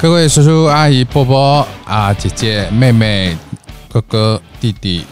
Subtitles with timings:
[0.00, 3.36] 各位叔叔、阿姨、伯伯啊、姐姐、妹妹、
[3.86, 5.04] 哥哥、弟弟，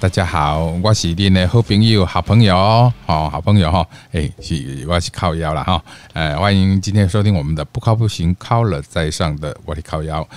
[0.00, 5.80] 大家好，我是您的好朋友、好朋友哦，好朋友哈，哎，是我是靠腰了哈，
[6.14, 10.28] 哎，欢迎今天收听我们的不靠不行，靠了在上的我的靠腰。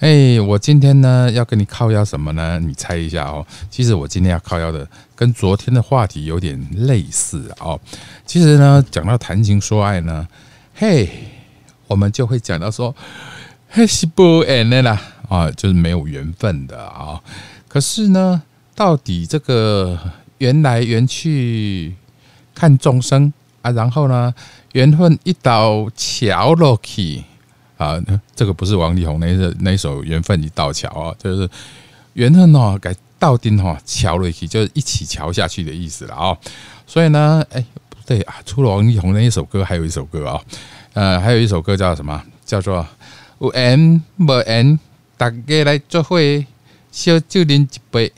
[0.00, 2.60] 哎，我今天呢要跟你靠腰什么呢？
[2.60, 3.46] 你猜一下哦。
[3.70, 7.80] 其实我今天要靠腰的跟昨天的话题有点类似哦。
[8.26, 10.28] 其实呢，讲到谈情说爱呢，
[10.74, 11.08] 嘿。
[11.90, 12.94] 我们就会讲到说，
[13.88, 17.20] 是不缘的啦啊，就是没有缘分的啊。
[17.66, 18.40] 可是呢，
[18.76, 19.98] 到底这个
[20.38, 21.92] 缘来缘去
[22.54, 24.32] 看众生啊，然后呢，
[24.72, 27.24] 缘分一道桥落去
[27.76, 28.00] 啊，
[28.36, 31.50] 这个不是王力宏那首那首缘分一道桥啊，就是
[32.12, 36.38] 缘分哦，改道丁哈桥落去，就是一起桥下去的意思了啊。
[36.86, 40.40] 所以呢，哎，不对啊，除了王力宏那一首歌，还有一首歌啊。
[40.94, 42.22] 呃，还有一首歌叫什么？
[42.44, 42.84] 叫做
[43.38, 44.78] 有缘无缘，
[45.16, 46.44] 大家来做会，
[46.90, 48.12] 小酒啉一杯，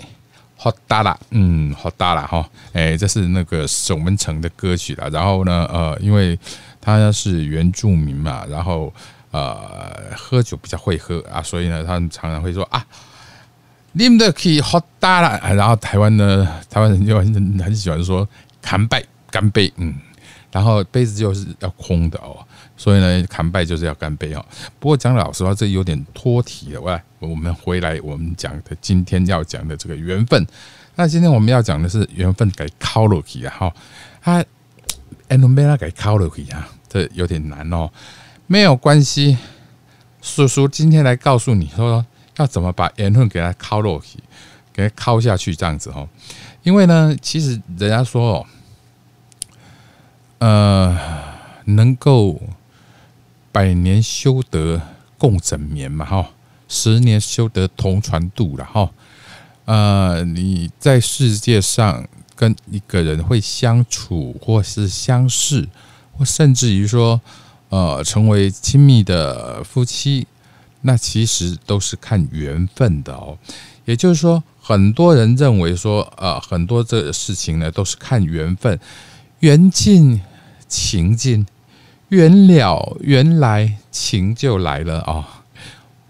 [0.57, 2.49] 好大啦，嗯，好大啦哈。
[2.73, 5.09] 哎，这是那个守门城的歌曲啦。
[5.13, 6.39] 然后呢，呃，因为
[6.81, 8.91] 他是原住民嘛，然后
[9.33, 12.83] 呃，喝酒比较会喝啊，所以呢，他们常常会说啊，
[13.93, 15.39] 你们的可以好大啦。
[15.53, 18.27] 然后台湾呢，台湾人就很很喜欢说
[18.63, 19.95] 干杯，干杯，嗯，
[20.51, 22.39] 然后杯子就是要空的哦。
[22.83, 24.45] 所以呢，砍拜就是要干杯哦。
[24.81, 26.81] 不过讲老实话，这有点脱题了。
[26.81, 30.45] 喂，我们回来，我们讲的今天要讲的这个缘分。
[30.97, 33.55] 那今天我们要讲的是缘分给靠落去啊！
[33.57, 33.75] 哈，
[34.21, 34.45] 他
[35.29, 37.89] and 没那给靠落去啊，这有点难哦。
[38.49, 39.39] 没有关系，
[40.21, 42.05] 叔叔今天来告诉你说，
[42.39, 44.19] 要怎么把缘分给他靠落去，
[44.73, 46.09] 给他靠下去这样子哦。
[46.65, 48.47] 因为呢，其实人家说哦，
[50.41, 50.99] 呃，
[51.67, 52.43] 能够。
[53.53, 54.81] 百年修得
[55.19, 56.31] 共枕眠嘛，哈，
[56.67, 58.91] 十年修得同船渡了，哈。
[59.67, 65.69] 呃，你在世界上跟一个人会相处，或是相识，
[66.19, 67.21] 或甚至于说，
[67.69, 70.27] 呃，成为亲密的夫妻，
[70.81, 73.39] 那其实都是看缘分的哦。
[73.85, 78.81] 也就是说，很多人认为说，呃，很多这个事情呢，都是看缘分，
[79.41, 80.21] 缘尽
[80.67, 81.47] 情尽。
[82.13, 85.43] 缘了缘来情就来了啊！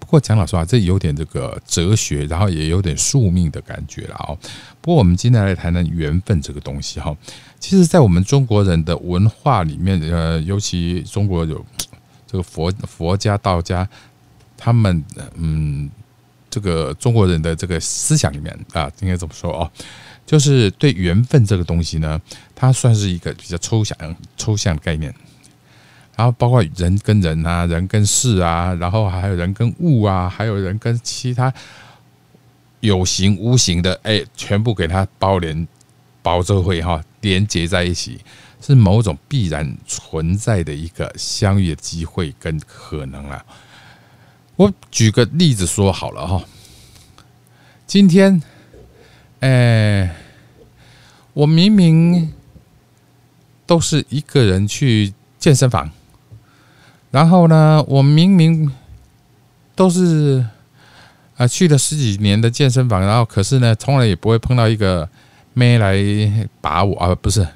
[0.00, 4.36] 不过讲老实话，这有点这个哲学，然后也有点宿命的感觉了哦。
[4.80, 7.16] 不过我们今天来谈谈缘分这个东西哈。
[7.60, 11.64] 其实，在我们中国人的文化里面，呃，尤其中国有
[12.26, 13.88] 这个佛佛家、道家，
[14.56, 15.04] 他们
[15.36, 15.88] 嗯，
[16.50, 19.70] 这个中国人的这个思想里面啊，应该怎么说哦？
[20.26, 22.20] 就是对缘分这个东西呢，
[22.56, 23.96] 它算是一个比较抽象、
[24.36, 25.14] 抽象的概念。
[26.22, 31.52] 然后包括人跟人啊，人跟事啊，然后还有人跟物啊，还有人跟其他
[32.78, 35.66] 有形无形的，哎，全部给它包连
[36.22, 38.20] 包着会哈，连接在一起，
[38.60, 43.44] 是某种必然存在的一个相遇的机会跟可能啊。
[44.54, 46.44] 我举个例子说好了哈，
[47.84, 48.40] 今天，
[49.40, 50.14] 哎，
[51.32, 52.32] 我明明
[53.66, 55.90] 都是一个人去健身房。
[57.12, 58.72] 然后呢，我明明
[59.74, 60.44] 都是
[61.36, 65.06] 啊去了十几年的健身房，然后可是呢，从来也不会碰到一个
[65.52, 65.94] 妹来
[66.62, 67.46] 把我啊，不是，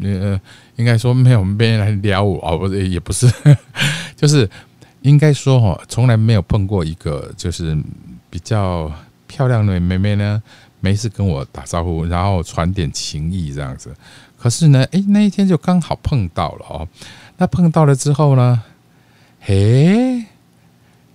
[0.00, 0.40] 呃，
[0.76, 3.28] 应该说没有妹来撩我啊，不是，也不是，
[4.14, 4.48] 就是
[5.02, 7.76] 应该说哈，从来没有碰过一个就是
[8.30, 8.90] 比较
[9.26, 10.40] 漂亮的妹妹呢，
[10.78, 13.92] 没事跟我打招呼，然后传点情谊这样子。
[14.38, 16.88] 可是呢，哎，那一天就刚好碰到了哦。
[17.38, 18.62] 那碰到了之后呢？
[19.46, 20.26] 诶，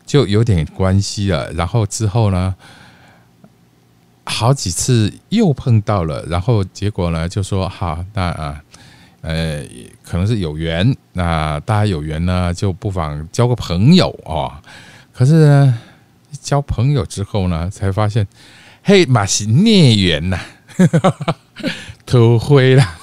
[0.05, 1.51] 就有点关系了。
[1.53, 2.55] 然后之后呢，
[4.23, 8.61] 好几次又碰到了，然后结果呢，就说好，那啊，
[9.21, 9.63] 呃，
[10.03, 10.95] 可能是有缘。
[11.13, 14.61] 那大家有缘呢，就不妨交个朋友啊。
[15.13, 15.79] 可是呢，
[16.41, 18.25] 交朋友之后呢，才发现，
[18.81, 20.39] 嘿，马是孽缘呐，
[22.05, 22.97] 偷灰了。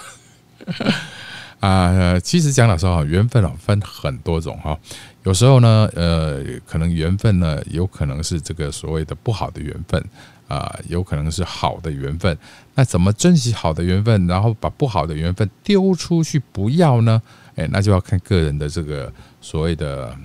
[1.61, 4.79] 啊，其实讲老实话，缘分啊分很多种哈。
[5.25, 10.03] 有时候呢，呃，可能缘分呢，有可能是这个所谓的不好的缘分
[10.47, 12.39] 啊，有可能是好的缘分。
[12.75, 17.21] 那怎么珍惜好的缘分，然后把不好的缘分丢出去不要呢？
[17.57, 20.17] 哎，那就要看个人的这个所谓的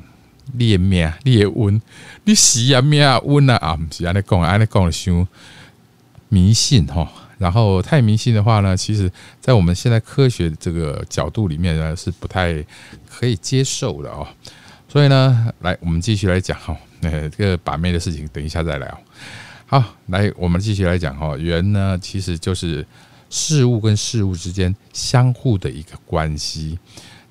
[0.53, 1.81] 烈命烈温，
[2.25, 5.27] 你喜啊命啊温啊啊，是安尼讲，安尼讲的伤
[6.29, 7.11] 迷信哈。
[7.43, 9.11] 然后太迷信的话呢，其实
[9.41, 12.65] 在我们现在科学这个角度里面呢，是不太
[13.09, 14.25] 可以接受的哦。
[14.87, 19.01] 所以呢，来我们继续来讲哈，呃， 这个把妹的事情等一下再聊。
[19.65, 22.87] 好，来我们继续来讲哈，缘呢其实就是
[23.29, 26.79] 事物跟事物之间相互的一个关系。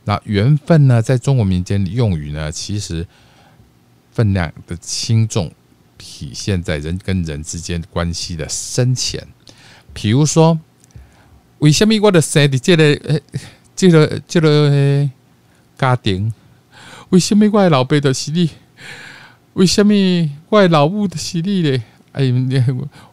[0.04, 3.06] 那缘分呢，在中国民间用语呢，其实
[4.12, 5.50] 分量的轻重
[5.96, 9.26] 体现在人跟人之间关系的深浅。
[9.92, 10.58] 比如说，
[11.58, 13.20] 为什么我的生的这个呃，
[13.76, 15.08] 这个这个
[15.78, 16.32] 家庭？
[17.10, 18.50] 为什么我的老爸的是你？
[19.54, 19.92] 为什么
[20.48, 21.82] 我的老母的是你嘞？
[22.12, 22.24] 哎，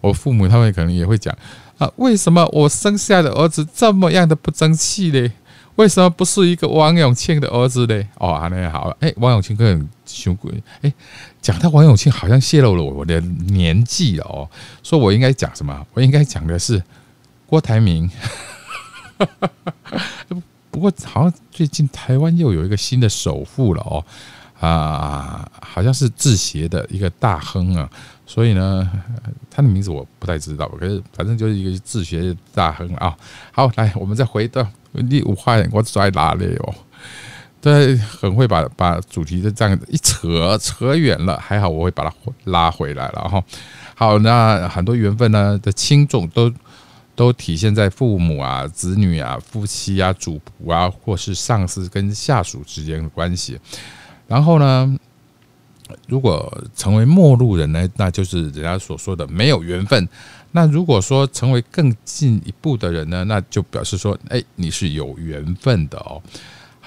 [0.02, 1.36] 我父母他们可能也会讲
[1.78, 5.32] 啊，为什么我生下的儿子这么样的不争气嘞？
[5.76, 8.08] 为什么不是一个王永庆的儿子嘞？
[8.16, 10.52] 哦，那好，哎，王永庆很凶鬼，
[10.82, 10.94] 哎，
[11.42, 14.50] 讲到王永庆好像泄露了我的年纪了哦，
[14.84, 15.86] 说我应该讲什么？
[15.94, 16.84] 我应该讲的是
[17.46, 18.10] 郭台铭。
[20.72, 24.06] 不过好像最近台湾又有一个新的首富了哦，
[24.60, 27.90] 啊，好像是制鞋的一个大亨啊。
[28.26, 28.90] 所以呢，
[29.50, 33.18] 他的名字我不太知道，可是反正就是一个自学大亨啊。
[33.52, 34.66] 好，来，我们再回到
[35.10, 36.76] 第五话，我拽哪里哦？
[37.62, 42.14] 对，很会把把主题就这样一扯扯远了，还好我会把它
[42.46, 43.44] 拉回来了哈。
[43.96, 46.52] 好，那很多缘分呢的轻重都
[47.16, 53.60] 都体现在父母啊、子女啊、夫妻啊、主仆啊，或是上司跟下属之间的关系。
[54.28, 54.98] 然后呢？
[56.08, 60.08] 如果成为陌路人呢，那就是人家所说的没有缘分。
[60.52, 66.22] 那如果说成为更进一步的人呢，那就表示说，哎，你是有缘分的哦。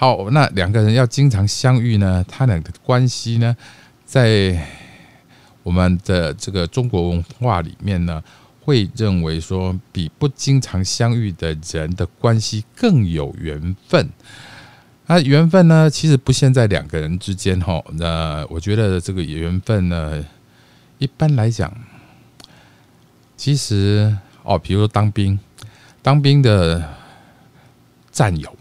[0.02, 3.56] 好，那两个人要经常相遇呢，他俩的关系呢，
[4.04, 4.66] 在
[5.62, 8.20] 我们的这个中国文化里面呢，
[8.62, 14.10] 会认为说，比不经常相遇的人的关系更有缘分。
[15.06, 15.88] 那缘分呢？
[15.88, 17.80] 其实不限在两个人之间哈。
[17.92, 20.24] 那我觉得这个缘分呢，
[20.98, 21.72] 一般来讲，
[23.36, 25.38] 其实哦，比如说当兵，
[26.02, 26.92] 当兵的
[28.10, 28.56] 战友，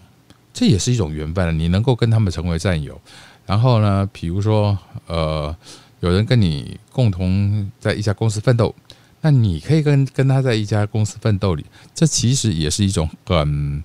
[0.54, 1.58] 这也是一种缘分。
[1.58, 3.00] 你能够跟他们成为战友，
[3.46, 4.78] 然后呢，比如说
[5.08, 5.56] 呃，
[6.00, 8.74] 有人跟你共同在一家公司奋斗，
[9.22, 13.84] 那你可以跟跟他在一家公司奋斗里，这其实也是一种很。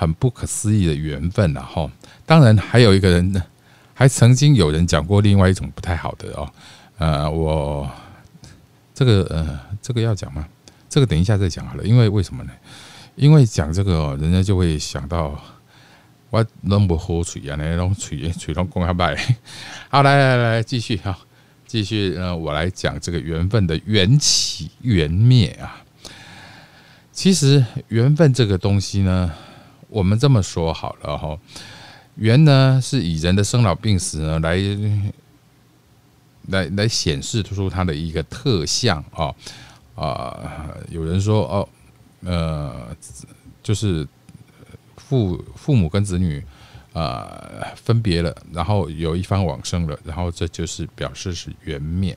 [0.00, 1.90] 很不可思议的缘分呐，哈！
[2.24, 3.42] 当然还有一个人呢，
[3.94, 6.48] 还曾经有人讲过另外一种不太好的哦，
[6.98, 7.90] 呃，我
[8.94, 10.46] 这个呃，这个要讲吗？
[10.88, 12.52] 这个等一下再讲好了，因为为什么呢？
[13.16, 15.36] 因为讲这个，人家就会想到
[16.30, 19.16] 我那么好吹啊，那种吹吹龙公下拜。
[19.88, 21.18] 好，来来来，继续哈，
[21.66, 25.82] 继续呃，我来讲这个缘分的缘起缘灭啊。
[27.12, 29.32] 其实缘分这个东西呢。
[29.90, 31.38] 我们这么说好了哈，
[32.16, 34.58] 缘呢是以人的生老病死呢来
[36.48, 39.34] 来来显示出它的一个特相啊
[39.94, 41.68] 啊，有人说哦
[42.22, 42.94] 呃，
[43.62, 44.06] 就是
[45.08, 46.44] 父父母跟子女
[46.92, 52.16] 啊分别了，然后有一方往生了，然后这就是表示是缘灭。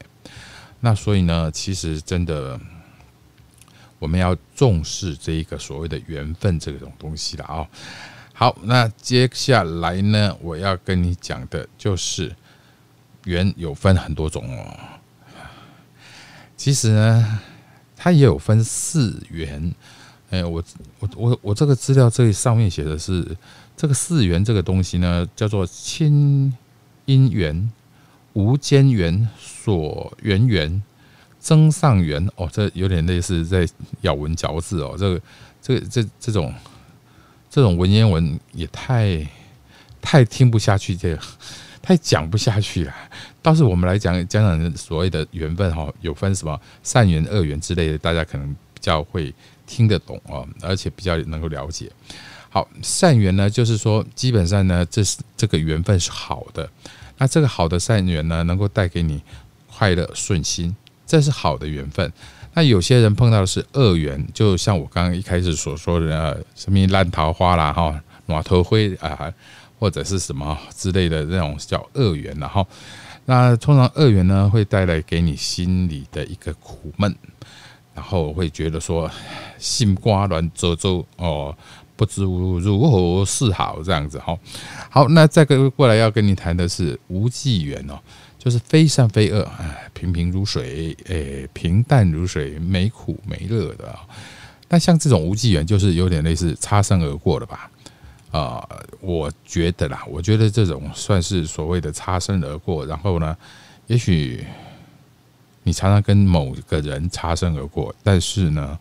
[0.79, 2.59] 那所以呢，其实真的。
[4.01, 7.69] 我们要重视这一个所谓的缘分这种东西了啊！
[8.33, 12.35] 好，那接下来呢，我要跟你讲的就是
[13.25, 14.75] 缘有分很多种哦。
[16.57, 17.39] 其实呢，
[17.95, 19.71] 它也有分四缘。
[20.31, 20.63] 哎，我
[20.99, 23.23] 我我我这个资料这上面写的是
[23.77, 26.51] 这个四缘这个东西呢，叫做亲
[27.05, 27.71] 因缘、
[28.33, 30.81] 无间缘、所缘缘。
[31.43, 33.67] 增上缘哦，这有点类似在
[34.01, 34.95] 咬文嚼字哦。
[34.95, 35.21] 这个、
[35.59, 36.53] 这、这这种
[37.49, 39.27] 这种文言文也太
[39.99, 41.19] 太听不下去，这个
[41.81, 42.93] 太讲不下去了。
[43.41, 49.33] 倒是我们来讲讲讲所谓的缘分哈，有分什么善缘、恶缘之类的，大家可能比较会
[49.71, 51.89] 听得懂哦，而且比较能够了解。
[52.49, 56.69] 好，善缘呢，就是说基本上呢，这是这个缘分是好的。
[57.17, 59.21] 那这个好的善缘呢，能够带给你
[59.69, 60.75] 快乐顺心。
[61.07, 62.09] 这是好的缘分，
[62.53, 69.33] 那有些人碰到的是恶缘，就像我刚刚一开始所说的，什么烂桃花啦，哈，马头灰啊，
[69.77, 72.65] 或者是什么之类的那种叫恶缘，然后，
[73.25, 77.13] 那通常恶缘呢会带来给你心里的一个苦闷，
[77.93, 79.09] 然后会觉得说
[79.57, 81.55] 心瓜乱皱皱哦，
[81.95, 84.37] 不知如何是好这样子哈。
[84.89, 87.99] 好，那再个过来要跟你谈的是无忌缘哦。
[88.43, 93.95] 就是非善非恶，哎，平平如水，哎，平淡如水，没苦没乐的。
[94.67, 97.69] 但像这种无际缘，就是有点类似擦身而过了吧？
[98.31, 98.67] 啊，
[98.99, 102.83] 我觉得啦，我觉得这种算是所谓的擦身而过。
[102.83, 103.37] 然后呢，
[103.85, 104.43] 也许
[105.63, 108.77] 你常常跟某个人擦身而过，但是呢，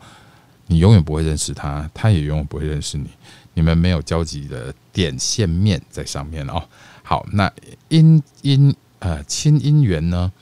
[0.67, 3.09] 你永远不会认识他，他也永远不会认识你，
[3.55, 6.63] 你们没有交集的点线面在上面哦。
[7.03, 7.53] 好，那
[7.89, 10.33] 姻姻呃亲姻缘呢，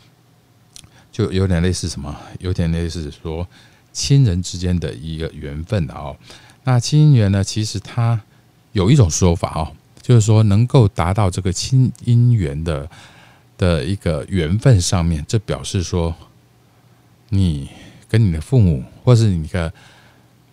[1.11, 2.15] 就有点类似什么？
[2.39, 3.49] 有点类似说
[3.93, 6.17] 亲人之间的一个缘分哦。
[6.65, 8.21] 那亲姻缘呢，其实它
[8.73, 12.89] 有一种说法哦，就是说能够达到这个亲姻缘的
[13.57, 16.15] 的一个缘分上面，这表示说
[17.31, 17.69] 你
[18.09, 19.73] 跟你的父母，或是你的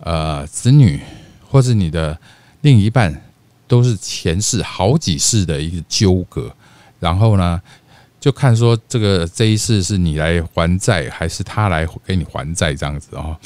[0.00, 1.00] 呃子女，
[1.48, 2.18] 或是你的
[2.60, 3.22] 另一半。
[3.68, 6.54] 都是前世好几世的一个纠葛，
[7.00, 7.60] 然后呢，
[8.20, 13.36] 就看说这个这一世是你来还债，还是他来给你还债这样子哦。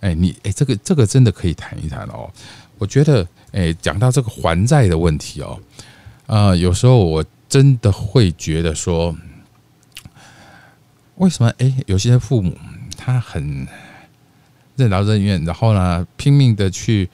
[0.00, 2.30] 哎，你哎，这个这个真的可以谈一谈哦。
[2.78, 5.60] 我觉得，哎，讲到这个还债的问题哦，
[6.24, 9.14] 呃，有时候我真的会觉得说，
[11.18, 12.56] 为什么哎，有些父母
[12.96, 13.66] 他很
[14.74, 17.08] 任劳任怨，然后呢，拼命的去。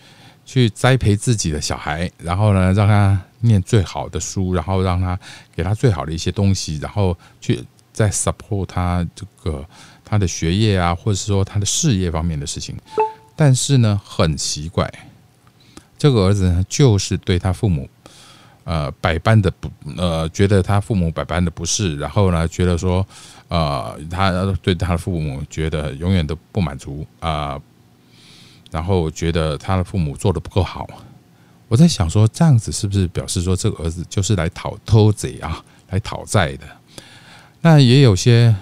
[0.47, 5.19] 去栽培自己的小孩，然后呢，让他念最好的书，然后让他
[5.57, 9.67] 给他最好的一些东西，然后去再 support 他这个
[10.05, 12.77] 他的学业啊，或者是说他的事业方面的事情。
[13.35, 14.87] 但是呢，很奇怪，
[15.97, 17.89] 这个儿子呢，就是对他父母，
[18.65, 23.05] 呃，百般的不，呃，觉得他父母百般的不是，然后呢，觉得说，
[23.55, 27.61] 呃，他对他的父母觉得永远都不满足啊。
[28.73, 30.85] 然后觉得他的父母做的不够好，
[31.69, 36.67] 我在想说，这样子是不是表示说这个儿子就是来讨偷贼啊，来讨债的？
[37.61, 38.53] 那也有些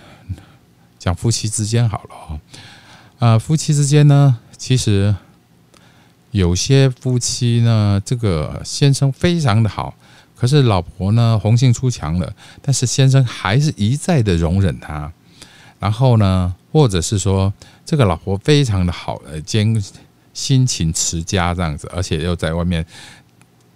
[0.99, 2.41] 讲夫妻之间好了哦，
[3.19, 5.17] 啊，夫妻之间呢，其实
[6.31, 9.95] 有些夫妻呢，这个先生非常的好，
[10.43, 15.13] 可是老婆呢红杏出墙了，但是先生还是一再的容忍他，
[15.79, 16.53] 然后呢？
[16.73, 17.53] 或者是说，
[17.85, 19.81] 这个老婆非常的好，呃，兼
[20.35, 22.85] 辛勤持家这样子，而且又在外面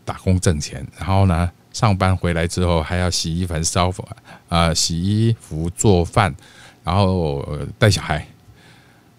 [0.04, 4.04] 打工挣钱，然后呢，上班回来之后还要洗衣服、烧饭
[4.48, 6.34] 啊，洗衣服、做饭，
[6.82, 8.26] 然后带小孩。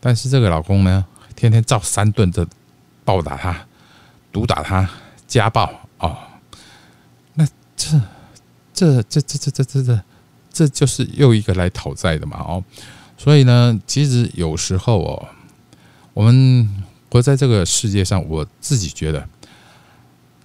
[0.02, 2.46] 但是这个老公呢，天天照三顿的
[3.06, 3.56] 暴打他、
[4.34, 4.90] 毒打他、
[5.26, 5.87] 家暴。
[8.78, 10.04] 这、这、这、这、这、这、这，
[10.54, 12.38] 这就是又一个来讨债的嘛？
[12.38, 12.64] 哦。
[13.18, 15.28] 所以呢，其实有时候哦，
[16.14, 19.28] 我们活在这个世界上，我自己觉得，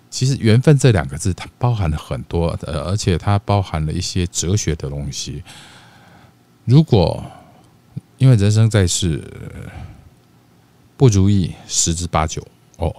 [0.08, 5.42] 其实“缘分”这两个字，它包含了很多，呃，而且它包含了一些哲学的东西。
[6.64, 7.22] 如果
[8.16, 9.22] 因为人生在世，
[10.96, 12.42] 不如意十之八九
[12.78, 12.96] 哦，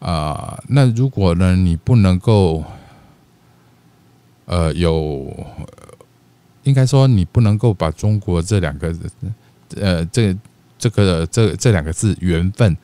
[0.00, 2.64] 啊，那如果呢，你不能够，
[4.50, 5.30] 呃，有。
[6.64, 8.94] 应该说，你不能够把中国这两个，
[9.76, 10.36] 呃，这
[10.78, 12.76] 这个这这两个字“缘分”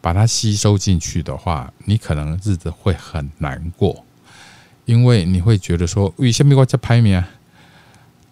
[0.00, 4.04] 把它吸收进去的话，你可能日子会很难过，
[4.84, 7.28] 因为你会觉得说，为什么我这排名啊，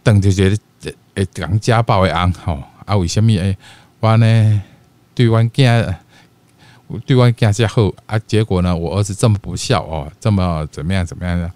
[0.04, 2.96] 等就觉得诶讲家暴的安好啊？
[2.96, 3.58] 为什么诶
[3.98, 4.62] 我呢
[5.16, 5.94] 对我囝
[7.04, 8.16] 对我囝这好啊？
[8.20, 11.50] 结果呢，我儿子这么不孝哦，这么怎么样怎么样的？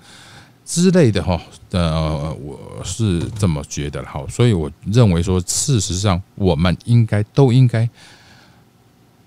[0.67, 7.89] 之类的哈，呃，我是这么觉得哈，所以我认为说，事实上我们应该都应该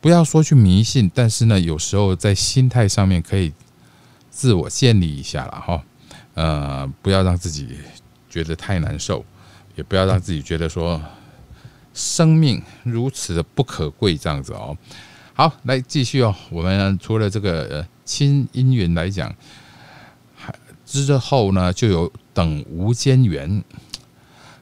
[0.01, 3.53] 不要说去迷信，但是呢，有时候在心态上面可以
[4.29, 5.81] 自我建立一下了哈，
[6.33, 7.77] 呃，不要让自己
[8.29, 9.23] 觉得太难受，
[9.77, 11.01] 也不要让自己觉得说
[11.93, 14.77] 生命如此的不可贵这样子哦。
[15.33, 19.33] 好，来继续哦，我们除了这个亲姻缘来讲。
[20.89, 23.63] 之后呢，就有等无间缘。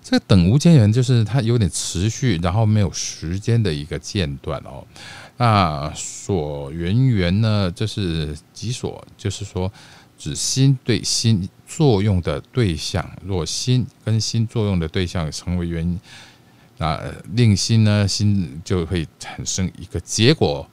[0.04, 4.86] 这个等无间缘就是它有点持续，然后没有时间的一个间断哦。
[5.36, 9.72] 那所缘缘呢，就是己所，就是说
[10.18, 13.06] 指心对心作用的对象。
[13.26, 16.00] 若心跟心作用的对象成为缘，
[16.78, 17.02] 那
[17.34, 20.66] 令心呢，心就会产生一个结果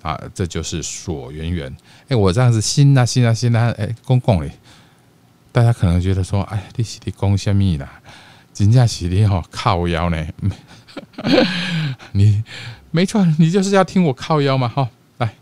[0.00, 1.76] 啊，这就是所缘缘。
[2.08, 4.50] 哎，我这样子心啊心啊心啊，哎，公共嘞。
[5.52, 7.88] 大家可能觉得说：“哎，你是你讲什么啦？
[8.52, 10.26] 真正是你吼靠腰呢？
[12.12, 12.42] 你
[12.90, 14.68] 没错，你就是要听我靠腰嘛！
[14.68, 14.88] 哈，
[15.18, 15.32] 来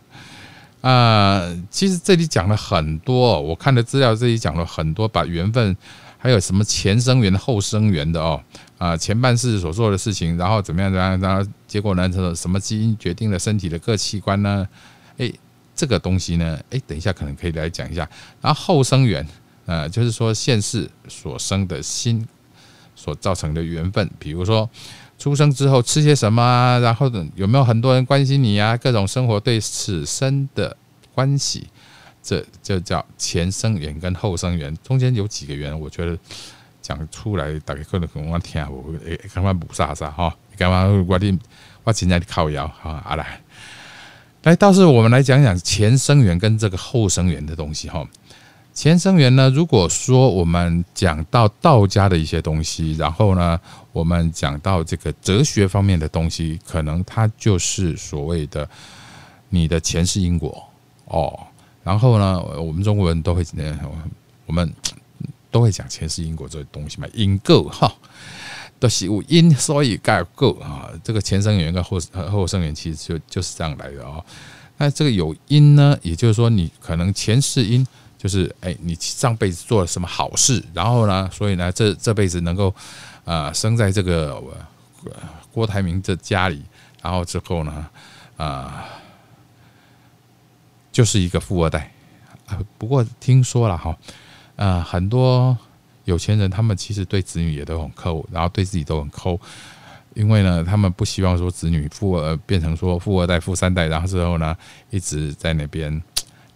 [0.82, 5.76] 啊，其实这里讲了很多，我看的资料这里讲了很多，把缘分
[6.18, 8.40] 还有什么前生缘、后生缘的哦
[8.76, 14.68] 啊，前半世所做的事情，然后怎么样怎么样，然后结果呢，什么什么基因决定了身体的各器官呢？
[15.16, 15.32] 哎，
[15.74, 18.08] 这个东西呢，哎，等一下可能可以来讲一下。
[18.40, 19.26] 然后后生缘，
[19.68, 22.26] 呃，就是说现世所生的心
[22.96, 24.68] 所造成的缘分，比如说
[25.18, 30.74] 出生之后吃些什么，然后有没有很多人关心你啊，各种生活对此生的
[31.14, 31.66] 关系，
[32.22, 34.74] 这就叫前生缘跟后生缘。
[34.82, 36.18] 中间有几个缘，我觉得
[36.80, 41.38] 讲出来大家可能跟我听，我诶，刚刚补啥啥哈，刚刚我的
[41.84, 43.38] 我现在的靠腰哈，阿来。
[44.44, 48.08] 来，倒是我们来讲讲前生缘跟这个后生缘的东西哈。
[48.78, 53.58] 前生缘呢，如果说我们讲到道家的一些东西，然后呢，
[53.90, 58.70] 我们讲到这个哲学方面的东西，可能它就是所谓的
[59.48, 60.62] 你的前世因果
[61.06, 61.36] 哦。
[61.82, 63.44] 然后呢，我们中国人都会
[64.46, 64.72] 我们
[65.50, 67.92] 都会讲前世因果这个东西嘛，因果哈。
[68.78, 70.88] 都是有因，所以盖够啊。
[71.02, 71.98] 这个前生缘跟后
[72.30, 74.24] 后生缘其实就就是这样来的哦。
[74.76, 77.84] 那这个有因呢，也就是说你可能前世因
[78.18, 82.74] 就是哎，你上辈子做了什么好事，然后呢，所以呢这这辈子能够
[83.24, 84.42] 啊生在这个
[85.50, 86.62] 郭台铭这家里，
[87.00, 87.86] 然后之后呢
[88.36, 88.84] 啊
[90.92, 91.90] 就是一个富二代。
[92.76, 93.96] 不过听说了哈，
[94.56, 95.56] 啊很多。
[96.04, 99.38] 有钱人他们其实对子女也都很抠，然后对自己都很抠，
[100.14, 104.56] 因为呢，他们不希望说子女富呃变成说富二代、富三代，然后之后呢
[104.88, 106.02] 一直在那边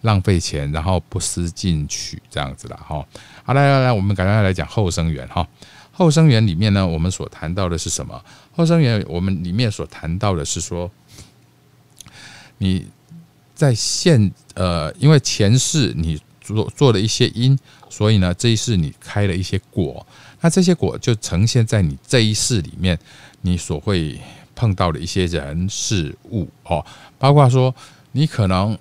[0.02, 3.04] 浪费钱，然后不思进取这样子的哈。
[3.42, 5.46] 好，来来来，我们赶快来讲后生缘哈。
[5.90, 8.22] 后生缘里面呢，我们所谈到的是什么？
[8.54, 10.90] 后生缘我们里面所谈到的是说，
[12.58, 12.86] 你
[13.54, 17.58] 在现呃，因为前世你做做了一些因。
[17.90, 20.06] 所以呢，这一世你开了一些果，
[20.40, 22.98] 那这些果就呈现在你这一世里面，
[23.42, 24.18] 你所会
[24.54, 26.82] 碰到的一些人事物哦，
[27.18, 27.74] 包括说
[28.12, 28.74] 你可能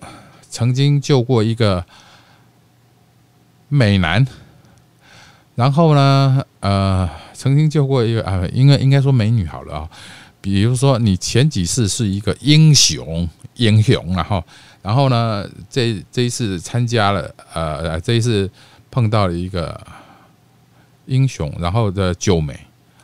[0.51, 1.83] 曾经救过一个
[3.69, 4.27] 美男，
[5.55, 9.89] 然后呢，呃，曾经救过一个啊，应该应该说美女好了啊，
[10.39, 14.43] 比如说你前几世是一个英雄，英雄然后，
[14.83, 18.47] 然后呢，这这一次参加了，呃，这一次。
[18.93, 19.79] 碰到了一个
[21.05, 22.59] 英雄，然后的救美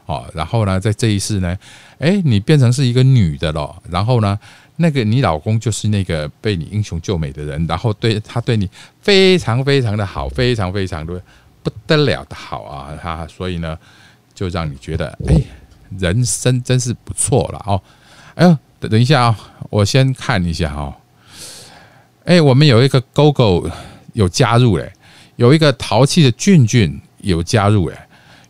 [0.06, 1.58] 哦，然后呢，在这一世呢，
[1.98, 4.38] 哎，你变成是一个女的了，然后呢，
[4.78, 8.70] 那个你老公就是那个被你英雄救美的人，然后对他对你
[9.02, 11.22] 非常非常的好，非常非常的
[11.62, 13.78] 不得了的好啊，他所以呢，
[14.34, 15.36] 就让你觉得哎，
[16.00, 17.82] 人生真是不错了哦。
[18.36, 20.98] 哎呦，等等一下啊，我先看一下哈，
[22.26, 23.70] 哎，我们有一个狗狗
[24.13, 24.92] 有加入嘞。
[25.38, 27.96] 有一个淘气的俊俊有加入诶，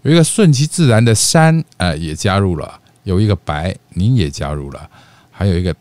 [0.03, 4.89] 有一个顺其自然的山呃也加入了，有一个白你也加入了，
[5.29, 5.75] 还有一个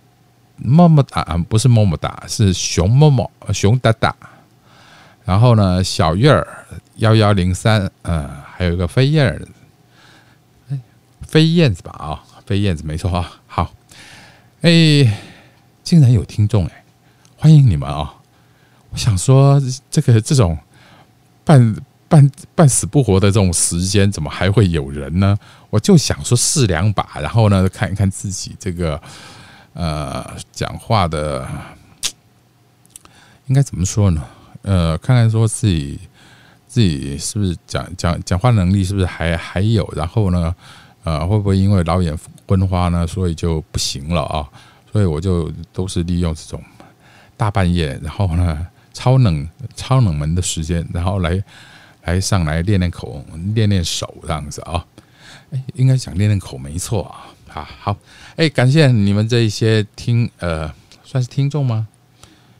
[0.56, 4.14] 么么哒啊不是么么哒是熊么么熊哒哒，
[5.24, 6.66] 然后呢小月儿
[6.96, 10.78] 幺幺零三嗯还有一个飞燕儿，
[11.22, 13.72] 飞燕子吧啊飞燕子没错啊好
[14.62, 14.70] 哎
[15.82, 16.84] 竟然有听众哎
[17.36, 18.14] 欢迎你们啊
[18.90, 20.58] 我想说这个这种。
[21.46, 21.76] 半
[22.08, 25.38] 半半死不活的这种时间，怎么还会有人呢？
[25.70, 29.00] 我就想说试两把，然后呢看一看自己这个
[29.76, 31.46] 呃讲话的
[33.46, 34.24] 应该怎么说呢？
[34.62, 36.00] 呃，看看说自己
[36.66, 39.88] 自己是不是讲讲讲话能力是不是还还有？
[39.94, 40.54] 然后呢，
[41.04, 44.48] 呃，会不会因为老眼昏花呢，所以就不行了啊？
[44.90, 46.60] 所以我就都是利用这种
[47.36, 48.66] 大半夜，然后呢。
[48.96, 51.44] 超冷、超冷门的时间，然后来
[52.04, 53.22] 来上来练练口、
[53.54, 54.82] 练练手这样子啊！
[55.50, 57.26] 哎，应该讲练练口没错啊！
[57.48, 57.96] 好好，
[58.36, 60.72] 哎，感谢你们这一些听呃，
[61.04, 61.88] 算是听众吗？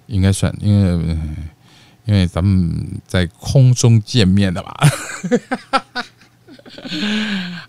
[0.07, 1.16] 应该算，因为
[2.05, 4.75] 因为咱们在空中见面的吧。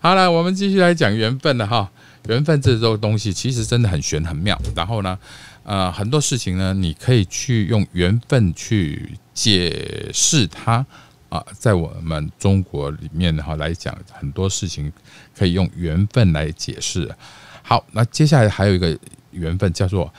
[0.00, 1.90] 好了，我们继续来讲缘分了哈。
[2.28, 5.18] 缘分这种东西其实真的很玄很妙，然后呢？
[5.64, 10.86] 呃，很多事情呢，你可以去用缘分去解释它
[11.28, 11.44] 啊。
[11.52, 14.92] 在我们中国里面哈来讲，很多事情
[15.36, 17.14] 可以用缘分来解释。
[17.62, 18.98] 好，那接下来还有一个
[19.30, 20.12] 缘分叫做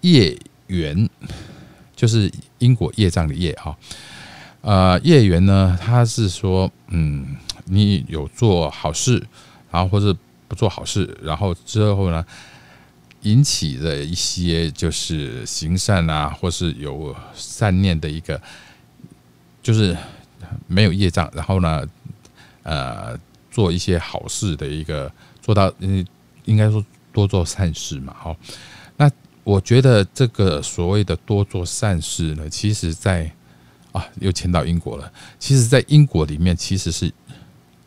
[0.00, 1.08] 业缘，
[1.94, 3.76] 就是因果业障的业啊。
[4.62, 9.24] 呃，业缘呢，它是说，嗯，你有做好事，
[9.70, 10.16] 然后或者
[10.48, 12.24] 不做好事，然后之后呢？
[13.22, 18.40] 引起的一些就是行善啊，或是有善念的一个，
[19.60, 19.96] 就是
[20.66, 21.86] 没有业障，然后呢，
[22.62, 23.18] 呃，
[23.50, 26.04] 做一些好事的一个，做到嗯，
[26.44, 28.36] 应该说多做善事嘛，好，
[28.96, 29.10] 那
[29.44, 33.30] 我觉得这个所谓的多做善事呢，其实在
[33.92, 35.10] 啊，又迁到英国了。
[35.38, 37.10] 其实，在英国里面，其实是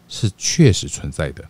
[0.08, 1.44] 是确实存在的。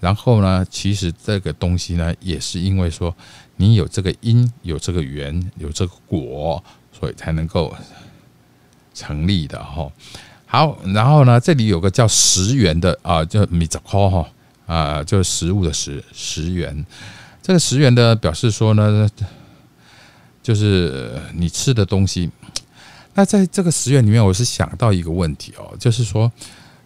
[0.00, 3.14] 然后呢，其实这个东西呢，也是因为说
[3.56, 6.64] 你有这个因，有这个缘，有这个果，
[6.98, 7.76] 所以才能够
[8.94, 9.92] 成立的哈。
[10.50, 14.28] 好，然后呢，这里有个叫十元的啊，就米扎科哈
[14.66, 16.84] 啊，就是食物的十十元。
[17.40, 19.08] 这个十元的表示说呢。
[20.42, 22.30] 就是你吃的东西，
[23.12, 26.32] 那在这个十元里面，我是想到一个问题哦，就是说，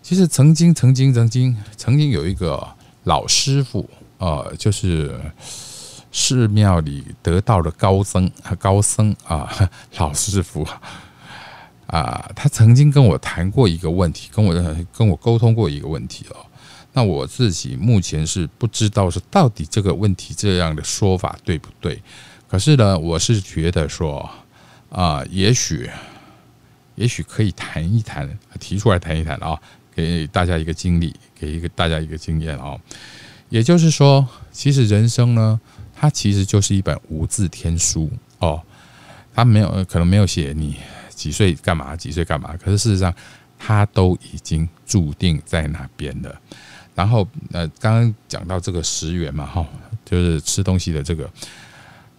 [0.02, 2.66] 其实曾经、曾经、曾经、曾经有一个
[3.04, 5.18] 老师傅，呃，就是
[6.10, 9.48] 寺庙里得道的高僧高僧啊，
[9.98, 10.66] 老师傅，
[11.86, 14.54] 啊他曾经跟我谈过一个问题，跟我
[14.92, 16.36] 跟我沟通过一个问题哦。
[16.92, 22.00] 那我自己目前是不知道是到底这个问题这样的说法对不对。
[22.48, 24.30] 可是呢，我是觉得说，
[24.90, 25.90] 啊，也许，
[26.94, 29.58] 也许可以谈一谈，提出来谈一谈啊，
[29.92, 32.78] 给大家一个经历，给一个大家一个经验啊。
[33.48, 35.60] 也就是说，其实人生呢，
[35.96, 38.62] 它其实就是一本无字天书哦，
[39.34, 40.76] 它没有可能没有写你
[41.14, 43.14] 几岁干嘛，几岁干嘛，可是事实上，
[43.58, 46.40] 他都已经注定在那边了。
[46.94, 49.66] 然后，呃，刚刚讲到这个十元嘛，哈，
[50.04, 51.28] 就是吃东西的这个。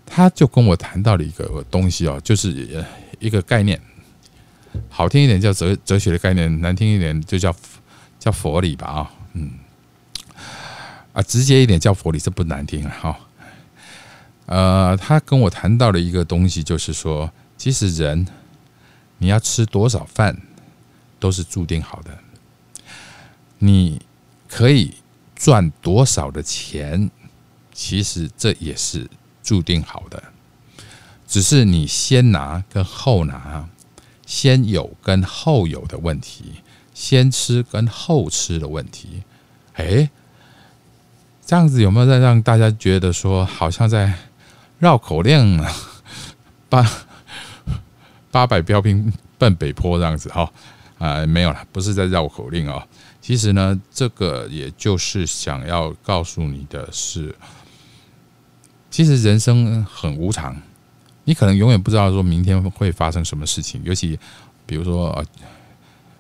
[0.08, 2.86] 他就跟我谈到了一个东西哦，就是
[3.20, 3.80] 一个概念，
[4.88, 7.56] 好听一点叫哲哲学的概念，难听一点就叫
[8.20, 9.52] 叫佛理吧啊，嗯，
[11.12, 13.18] 啊，直接一点叫佛理，这不难听哈。
[14.46, 18.28] 呃，他跟我谈到了一个东西，就是说，其实人
[19.26, 20.40] 你要吃多少饭
[21.20, 22.20] 都是注定好的，
[23.58, 24.00] 你
[24.48, 24.94] 可以
[25.36, 27.10] 赚多少的钱，
[27.74, 29.10] 其实这也是。
[29.42, 30.24] 注定好的，
[31.28, 33.68] 只是你先拿跟后拿，
[34.26, 36.64] 先有跟后有的问题，
[36.96, 39.22] 先吃跟后吃的问题。
[39.74, 40.10] 哎，
[41.46, 44.14] 这样子有没有在让大家觉得说，好像在
[44.80, 45.72] 绕口令啊？
[46.68, 46.82] 把
[48.36, 50.52] 八百标兵奔北坡这样子哈？
[50.98, 52.86] 啊，没有了，不是在绕口令啊。
[53.22, 57.34] 其实呢，这个也就是想要告诉你的是。
[58.92, 60.62] 其实人生很无常，
[61.24, 63.82] 你可能永远不知道说明天会发生什么事情。
[63.86, 64.20] 尤其
[64.66, 65.26] 比如说啊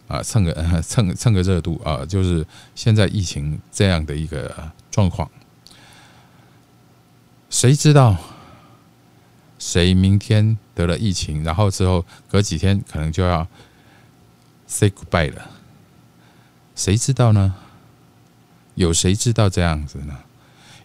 [0.07, 5.29] 啊蹭个 蹭蹭个热度啊，就是现在疫情这样的一个状况，
[7.49, 8.15] 谁知道
[9.59, 13.47] 谁明天得了疫情，然后之后隔几天可能就要
[14.67, 15.49] say goodbye 了？
[16.75, 17.55] 谁知道呢？
[18.75, 20.13] 有谁知道这样子呢？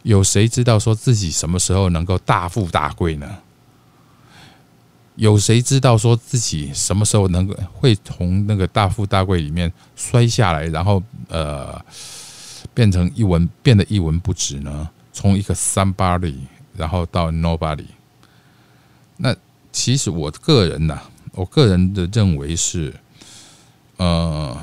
[0.05, 3.39] 有谁知道说自己什么时候能够大富大贵呢？
[5.17, 11.85] 有谁知道说自己什么时候能够会从那个大富大贵里面摔下来，然后呃
[12.73, 14.89] 变成一文变得一文不值呢？
[15.13, 16.37] 从一个 somebody
[16.77, 17.85] 然后到 nobody。
[19.73, 21.01] 其实我个人呢，
[21.33, 22.95] 我个人的认为是，
[23.97, 24.57] 呃，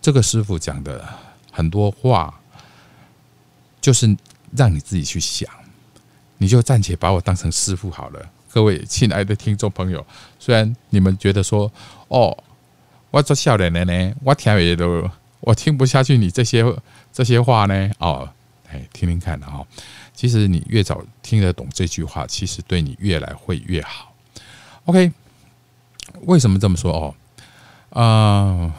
[0.00, 1.06] 这个师傅讲的
[1.50, 2.40] 很多话
[3.80, 4.16] 就是。
[4.54, 5.48] 让你自己去想，
[6.36, 8.20] 你就暂且把我当成师傅好了。
[8.52, 10.06] 各位亲爱的听众朋友，
[10.38, 11.72] 虽然你们觉得说，
[12.08, 12.36] 哦，
[13.10, 16.62] 我做笑脸的呢，我听也都我听不下去你这些
[17.10, 18.28] 这些话呢，哦，
[18.68, 19.64] 哎，听听看啊。
[20.12, 24.11] 其实你越早听得懂这句话，其实对你越来会越好。
[24.84, 25.12] OK，
[26.22, 27.14] 为什么这么说哦？
[28.00, 28.74] 啊，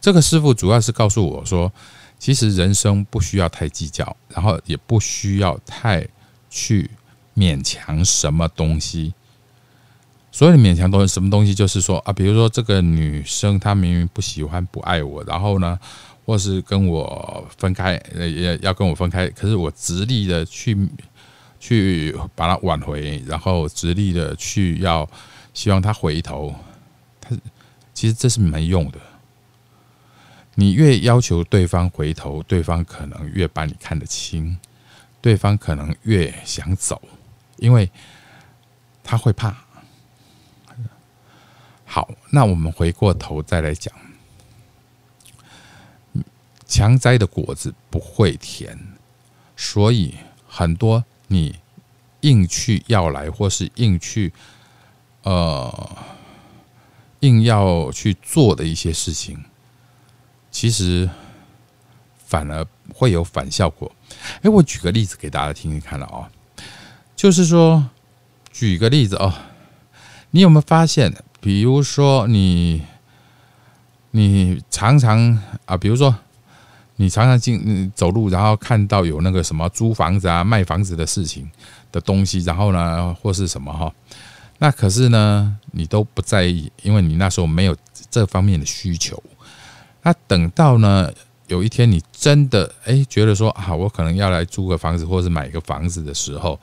[0.00, 1.72] 这个师傅主要是告诉我说。
[2.18, 6.06] 其实人生不需要太计较，然后也不需要太
[6.48, 6.88] 去
[7.34, 9.12] 勉强什么东西。
[10.30, 11.52] 所谓的勉强东西，什么东西？
[11.52, 15.76] 就是说啊，比如说这个女生她明明不喜欢、不爱我，然后呢，
[16.24, 20.78] 或是跟我分开，也要跟我分开，可是我直立的去
[21.62, 25.08] 去把它挽回，然后直立的去要
[25.54, 26.52] 希望他回头，
[27.20, 27.36] 他
[27.94, 28.98] 其实这是没用的。
[30.56, 34.58] 你越要求对方回头，对方可能越把你看得轻，
[35.20, 37.00] 对方可能越想走，
[37.58, 37.88] 因为
[39.04, 39.56] 他会怕。
[41.84, 43.94] 好，那我们回过头再来讲，
[46.66, 48.76] 强摘的果子不会甜，
[49.56, 50.16] 所以
[50.48, 51.56] 很多你
[52.20, 54.32] 硬去要来，或是硬去
[55.22, 55.96] 呃
[57.20, 59.44] 硬要去做的一些事情。
[60.50, 61.08] 其实
[62.26, 63.90] 反而会有反效果。
[64.42, 66.30] 哎，我举个例子给大家听听看了啊，
[67.16, 67.88] 就是说，
[68.52, 69.32] 举个例子哦，
[70.30, 72.82] 你有没有发现，比如说你，
[74.10, 76.14] 你常常啊，比如说
[77.02, 81.50] 你常常进走路，然后看到有那个什么租房子啊、卖房子的事情
[81.90, 83.92] 的东西，然后呢，或是什么哈，
[84.58, 87.76] 那可是呢，你都不在意，因为你那时候没有
[88.08, 89.20] 这方面的需求。
[90.02, 91.10] 那等到呢，
[91.48, 96.58] 有一天你真的哎觉得说啊，我可能要来租个房子，或者是买个房子的时候。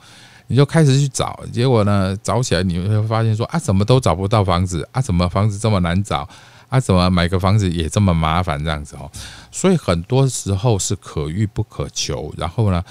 [0.52, 5.00] 你就开始去找，结果呢，找起来你会发现说啊，怎么都找不到房子啊？
[5.00, 6.28] 怎么房子这么难找
[6.70, 6.80] 啊？
[6.80, 9.10] 怎么买个房子也这么麻烦这样子哦？
[9.52, 12.32] 所以很多时候是可遇不可求。
[12.38, 12.82] 然后呢，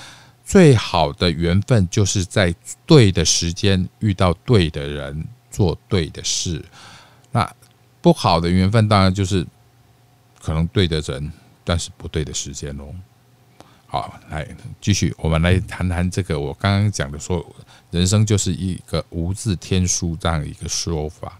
[0.45, 2.53] 最好的缘分就是在
[2.85, 6.63] 对的时间遇到对的人，做对的事。
[7.31, 7.51] 那
[8.01, 9.45] 不好的缘分当然就是
[10.41, 11.31] 可能对的人，
[11.63, 12.93] 但是不对的时间喽。
[13.91, 14.47] 好，来
[14.79, 16.39] 继续，我们来谈谈这个。
[16.39, 17.43] 我刚刚讲的说，
[17.89, 21.39] 人生就是一个无字天书这样一个说法。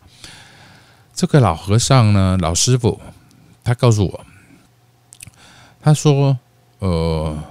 [1.20, 2.98] 这个老和尚呢，老师傅，
[3.62, 4.26] 他告诉我，
[5.82, 6.40] 他说
[6.80, 7.44] ：“呃，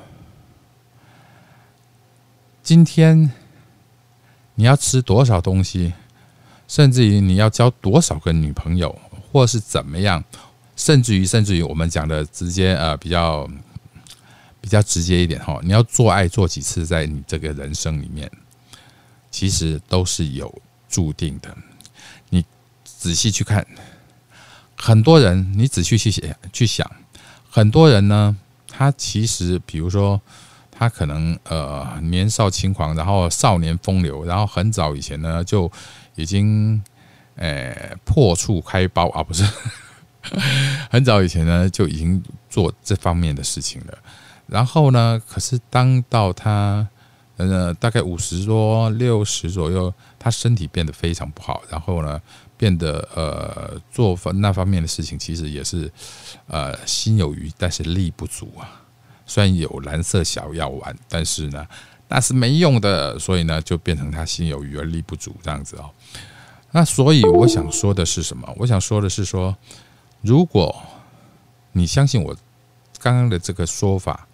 [2.63, 3.31] 今天
[4.55, 5.93] 你要吃多少东西，
[6.67, 8.99] 甚至于你要交多少个女朋友，
[9.31, 10.25] 或是怎么样，
[10.75, 13.47] 甚至于甚至于我们讲的直接呃比较。”
[14.63, 18.31] 比较直接一点哈，你要做爱做几次，在你这个人生里面，
[19.31, 21.57] 其实都是有注定的。
[22.99, 23.65] 仔细去看，
[24.77, 26.91] 很多人，你仔细去想，去想，
[27.49, 30.21] 很多人呢，他其实，比如说，
[30.73, 35.71] 他可能呃年少轻狂，然后少年风流，然后很早以前呢就
[36.17, 36.83] 已经
[37.37, 39.45] 诶破处开包啊，不是，
[40.91, 43.97] 很早以前呢就已经做这方面的事情了。
[44.47, 45.21] 然后呢？
[45.29, 46.89] 可是当到他
[47.37, 51.63] 呃大概五十多、六十左右，他身体变得非常不好。
[51.71, 52.19] 然后呢，
[52.59, 55.91] 变得呃做方那方面的事情，其实也是
[56.49, 58.83] 呃心有余，但是力不足啊。
[59.25, 61.67] 虽然有蓝色小药丸，但是呢
[62.09, 63.19] 那是没用的。
[63.19, 65.89] 所以呢，就变成他心有余而力不足这样子哦。
[66.73, 68.53] 那所以我想说的是什么？
[68.59, 69.57] 我想说的是说，
[70.21, 70.75] 如果
[71.73, 72.37] 你相信我
[72.99, 74.27] 刚刚的这个说法。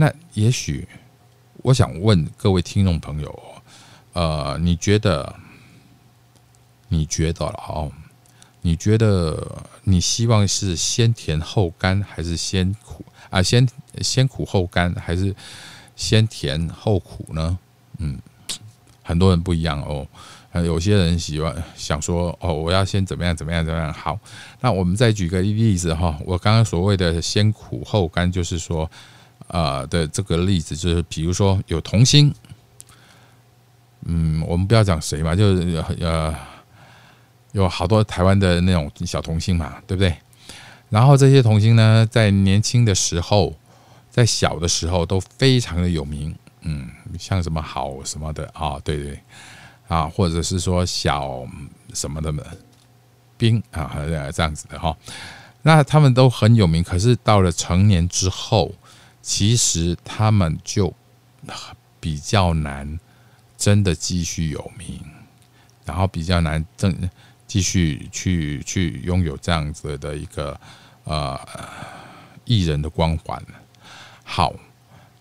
[0.00, 0.86] 那也许，
[1.56, 3.36] 我想问各位听众朋友，
[4.12, 5.34] 呃，你觉得，
[6.88, 7.92] 你觉得了哦？
[8.62, 13.42] 你觉得你希望是先甜后甘，还是先苦啊？
[13.42, 13.68] 先
[14.00, 15.34] 先苦后甘，还是
[15.96, 17.58] 先甜后苦呢？
[17.98, 18.18] 嗯，
[19.02, 20.06] 很多人不一样哦。
[20.64, 23.92] 有些人喜欢想说，哦，我要先怎么样怎么样怎么样。
[23.92, 24.18] 好，
[24.60, 26.18] 那我们再举个例子哈。
[26.24, 28.90] 我刚刚所谓的先苦后甘，就是说。
[29.46, 32.30] 啊的这个例子就是，比如说有童星，
[34.04, 36.36] 嗯，我们不要讲谁嘛，就是呃，
[37.58, 40.16] 有好多台湾的那种小童星嘛，对不对？
[40.88, 43.54] 然后这些童星呢，在年轻的时候，
[44.10, 49.20] 在小的时候都非常的有名，嗯，像什么好什么的啊，对对，
[49.88, 51.46] 啊，或者是说小
[51.92, 52.32] 什么的
[53.36, 53.96] 兵啊，
[54.32, 54.96] 这样子的哈，
[55.62, 58.72] 那他们都很有名，可是到了成年之后。
[59.20, 60.94] 其实他们就
[62.00, 62.98] 比较难
[63.58, 65.04] 真的继续有名，
[65.84, 66.96] 然后比较难正
[67.48, 70.58] 继续去去拥有这样子的一个
[71.02, 71.36] 呃
[72.44, 73.42] 艺人的光环。
[74.22, 74.54] 好，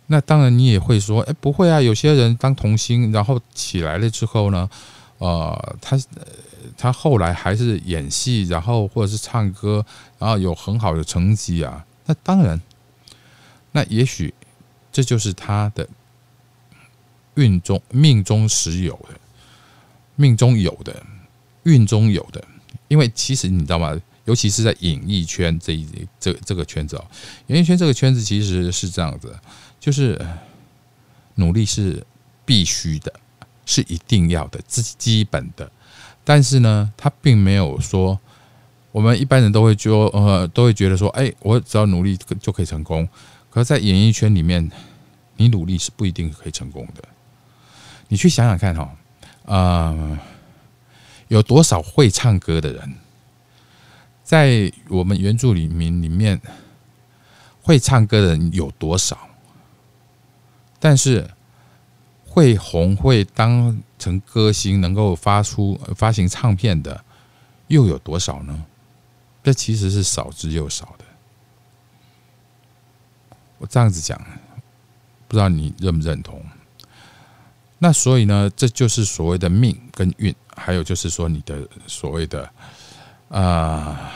[0.05, 4.69] 那当然你也会说，哎，不会啊，有些人当童星，然后起来了之后呢，
[5.17, 5.99] 呃，他
[6.77, 9.83] 他后来还是演戏，然后或者是唱歌，
[10.19, 12.61] 然后有很好的成绩啊，那当然。
[13.73, 14.33] 那也许
[14.91, 15.87] 这就是他的
[17.35, 19.19] 运中命中时有的，
[20.15, 21.05] 命中有的，
[21.67, 22.43] 运中有的。
[22.88, 23.93] 因为其实你知道吗？
[24.25, 25.88] 尤其是在演艺圈这一
[26.19, 27.06] 这这个圈子哦，
[27.47, 29.34] 演艺圈这个圈子其实是这样子，
[29.80, 30.19] 就是
[31.36, 32.06] 努力是
[32.45, 33.13] 必须的，
[33.65, 35.71] 是一定要的，基基本的。
[36.23, 38.19] 但是呢，他并没有说
[38.91, 43.08] 我们一般人都会说呃，都会觉得说，哎，我只要努力就可以成功。
[43.53, 44.69] 而在演艺圈里面，
[45.38, 47.03] 你努力是不一定可以成功的。
[48.08, 48.95] 你去想想看哈，
[49.45, 50.19] 呃，
[51.27, 52.95] 有多少会唱歌的人，
[54.23, 56.41] 在我们原著里面里面，
[57.61, 59.17] 会唱歌的人有多少？
[60.79, 61.29] 但是
[62.25, 67.03] 会红、会当成歌星、能够发出发行唱片的，
[67.67, 68.65] 又有多少呢？
[69.43, 71.05] 这其实是少之又少的。
[73.57, 74.21] 我这样子讲，
[75.27, 76.45] 不知道你认不认同？
[77.79, 82.49] 那所以呢，这就是所谓的命跟运，还有就是说你的所谓的
[83.29, 84.11] 啊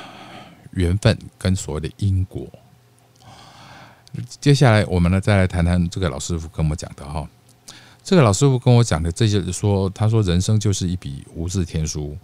[0.72, 2.48] 缘分跟所谓的因果。
[4.40, 7.28] 接下来我们呢，再来谈谈这个老师傅跟我讲的哈。
[8.04, 12.18] 这个老师傅跟我讲的，这些说，他说人生就是一笔无字天书。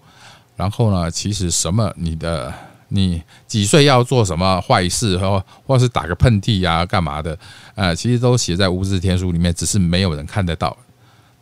[0.56, 2.52] 然后呢，其实什么你的
[2.88, 7.38] 你几岁要做什么坏事，或或是打个喷嚏呀，干嘛的？
[7.76, 10.76] 呃，其实都写在无字天书里面，只是没有人看得到。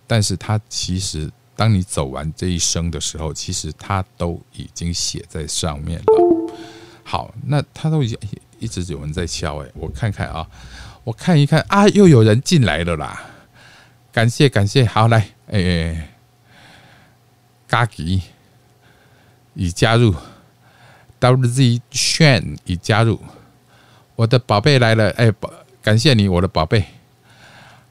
[0.07, 6.55] 但是他其实，当你走完这一生的时候，其实他都已经写在上面了。
[7.03, 8.17] 好，那他都已经
[8.59, 10.47] 一直有人在敲，哎，我看看啊，
[11.03, 13.21] 我看一看啊，又有人进来了啦。
[14.11, 16.15] 感谢感谢，好来，哎，
[17.67, 18.21] 嘎吉
[19.53, 20.15] 已加入
[21.19, 23.19] ，WZ 炫已加入，
[24.15, 26.85] 我的宝贝来了，哎，宝，感谢你，我的宝贝。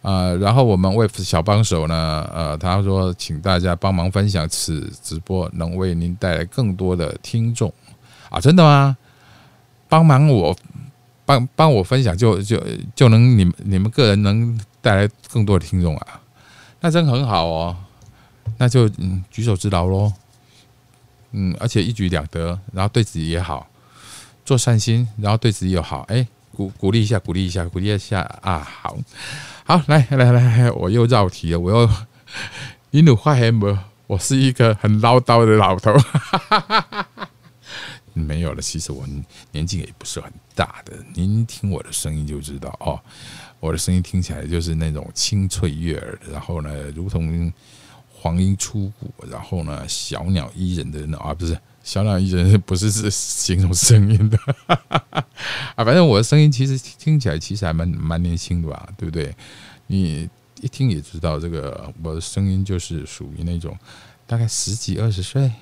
[0.05, 7.73] 啊，然后我们 Wave 小帮手呢，呃，他说，请大家帮忙分享此直播，能为您带来更多的听众
[8.31, 8.97] 啊，真的吗？
[9.89, 10.57] 帮忙我
[11.25, 12.63] 帮帮我分享，就就
[12.95, 14.57] 就能你你们个人能。
[14.85, 16.21] 带来更多的听众啊，
[16.81, 17.75] 那真很好哦，
[18.59, 20.13] 那就嗯举手之劳喽，
[21.31, 23.67] 嗯，而且一举两得，然后对自己也好，
[24.45, 28.95] 做善心，然后对自己又好，哎，鼓鼓励一下，鼓励一下，鼓励一下啊，好，
[29.67, 31.91] 好，来来来，我又绕题了，我又
[32.91, 33.75] 一路话还没，
[34.07, 35.91] 我是一个很唠叨的老头，
[38.13, 39.07] 没有了，其实我
[39.53, 43.01] 年纪也不是很大的，您听我的声音就知道哦。
[43.59, 47.51] 我的声音听起来就是那种清脆悦耳，然后呢，如同
[48.13, 54.39] 黄莺出谷，然后呢，小鸟依人的那啊，不是小鸟依人，不是是形容声音的
[55.77, 55.85] 啊。
[55.85, 59.33] 反正我的声音其实听起来其实还蛮蛮年轻的吧，对不对？
[59.87, 60.29] 你
[60.63, 63.79] 一听也知道，这个我的声音就是属于那种
[64.27, 65.53] 大概十几二十岁，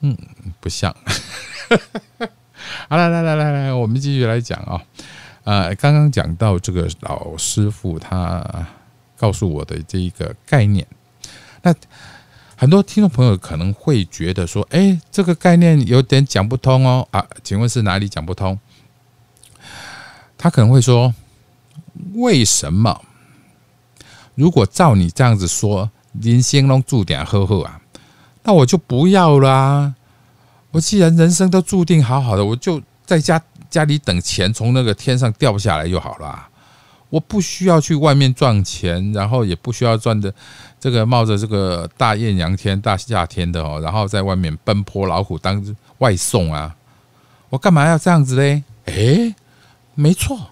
[0.00, 0.16] 嗯，
[0.60, 0.94] 不像。
[2.88, 4.80] 好了，来来来来，我们继续来讲啊。
[5.42, 8.66] 呃，刚刚讲到这个老师傅他
[9.16, 10.86] 告诉我的这一个概念，
[11.62, 11.74] 那
[12.56, 18.58] 很多听众朋友可能会觉得说，哎，这个概念有点讲不通哦啊，请问是哪里讲不通？
[20.38, 21.14] 他可能会说，
[22.14, 23.02] 为什么？
[24.34, 27.80] 如果照你这样子说，林先龙注定呵呵啊，
[28.42, 29.94] 那我就不要啦。
[30.70, 33.40] 我既然人生都注定好好的，我就在家。
[33.68, 36.48] 家里等钱从那个天上掉下来就好了，
[37.08, 40.32] 我不需要去外面赚钱，然后也不需要赚的
[40.80, 46.76] 这个冒着这个大艳阳天、大夏天的哦，然后在外面奔波老虎当外送啊，
[47.48, 48.64] 我干嘛要这样子嘞？
[48.86, 49.34] 诶，
[49.94, 50.50] 没错，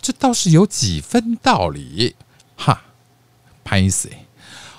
[0.00, 2.16] 这倒是有几分道理
[2.56, 2.82] 哈。
[3.64, 4.10] 潘谁？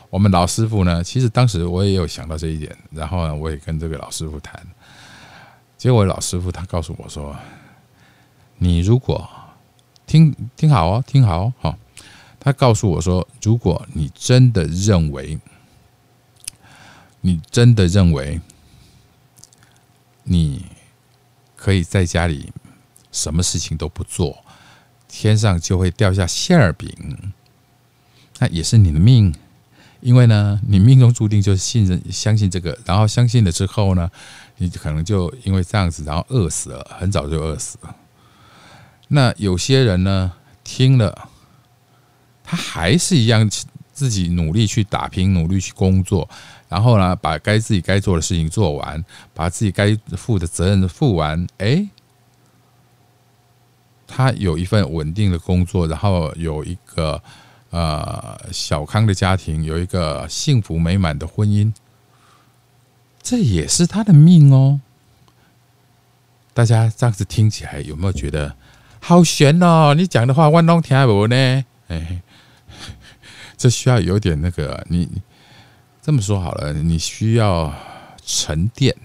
[0.10, 1.04] 我们老师傅呢？
[1.04, 4.62] 其实当时我也有想到这一点，然后呢，我也跟这个老师傅谈，
[5.78, 7.36] 结果老师傅他告诉我说。
[8.60, 9.30] 你如果
[10.06, 11.78] 听听好哦，听好哦，好。
[12.39, 15.39] 他告诉我说，如果你真的认为，
[17.22, 18.42] 你真的认为，
[20.24, 20.66] 你
[21.56, 22.52] 可以在家里
[23.13, 24.44] 什么事情都不做，
[25.08, 26.94] 天上就会掉下馅儿饼，
[28.39, 29.34] 那也是你的命。
[30.02, 34.12] 因为呢，你命中注定就是信任、相信这个，然后相信了之后呢，
[34.58, 37.96] 你可能就因为这样子，然后饿死了，很早就饿死了。
[39.15, 41.30] 那有些人呢，听了，
[42.43, 43.47] 他还是一样
[43.93, 46.28] 自己努力去打拼，努力去工作，
[46.67, 51.45] 然后呢，把该自己该做的事情做完，把自己该负的责任负完。
[51.60, 51.88] 哎，
[54.08, 57.21] 他有一份稳定的工作，然后有一个
[57.69, 61.71] 呃小康的家庭，有一个幸福美满的婚姻，
[63.21, 64.82] 这也是他的命哦。
[66.56, 68.56] 大家这样子听起来有没有觉得？
[69.06, 69.93] 好悬哦！
[69.97, 71.35] 你讲的话，我拢听无呢。
[71.89, 72.21] 哎，
[73.58, 75.10] 这需要有点那个，你
[76.01, 77.73] 这么说好了，你需要
[78.25, 78.95] 沉淀。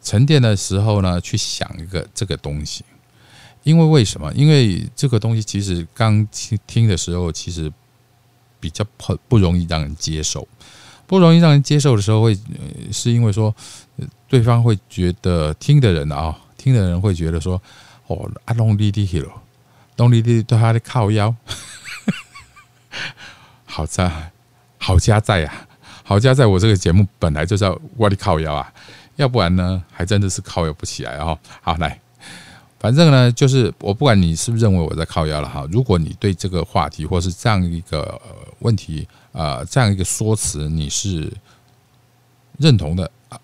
[0.00, 2.84] 沉淀的时候呢，去想一个这个东西。
[3.64, 4.32] 因为为什么？
[4.34, 7.72] 因为这个东西其实刚听听的时候，其实
[8.60, 10.46] 比较不不容易让人接受。
[11.08, 12.38] 不容易让人接受的时候，会
[12.92, 13.52] 是因为说
[14.28, 17.60] 对方会觉得听的人啊，听的人会觉得说。
[18.08, 19.30] 哦，阿龙弟弟去了，
[19.96, 21.34] 龙弟弟对他的靠腰，
[23.64, 24.10] 好在
[24.78, 25.68] 好家在啊，
[26.02, 28.72] 好家在我这个节目本来就是要我的靠腰啊，
[29.16, 31.38] 要不然呢，还真的是靠腰不起来哦。
[31.60, 32.00] 好，来，
[32.78, 35.66] 反正呢，就是我不管你是不是认为我在靠腰了哈。
[35.70, 38.20] 如果你对这个话题或是这样一个
[38.60, 41.30] 问题啊，这样一个说辞你是
[42.58, 43.38] 认同的啊，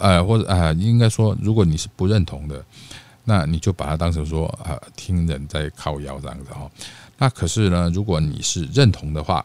[0.00, 2.64] 呃，或者啊，应该说，如果你是不认同的，
[3.24, 6.70] 那你就把它当成说啊，听人在靠腰这样子哈。
[7.18, 9.44] 那可是呢，如果你是认同的话，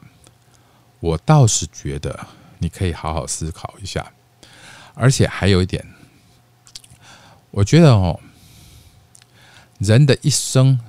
[0.99, 2.27] 我倒是觉得
[2.59, 4.11] 你可以好好思考一下。
[4.93, 5.85] 而且还有一点，
[7.51, 8.19] 我觉得哦。
[9.79, 10.79] 人的一生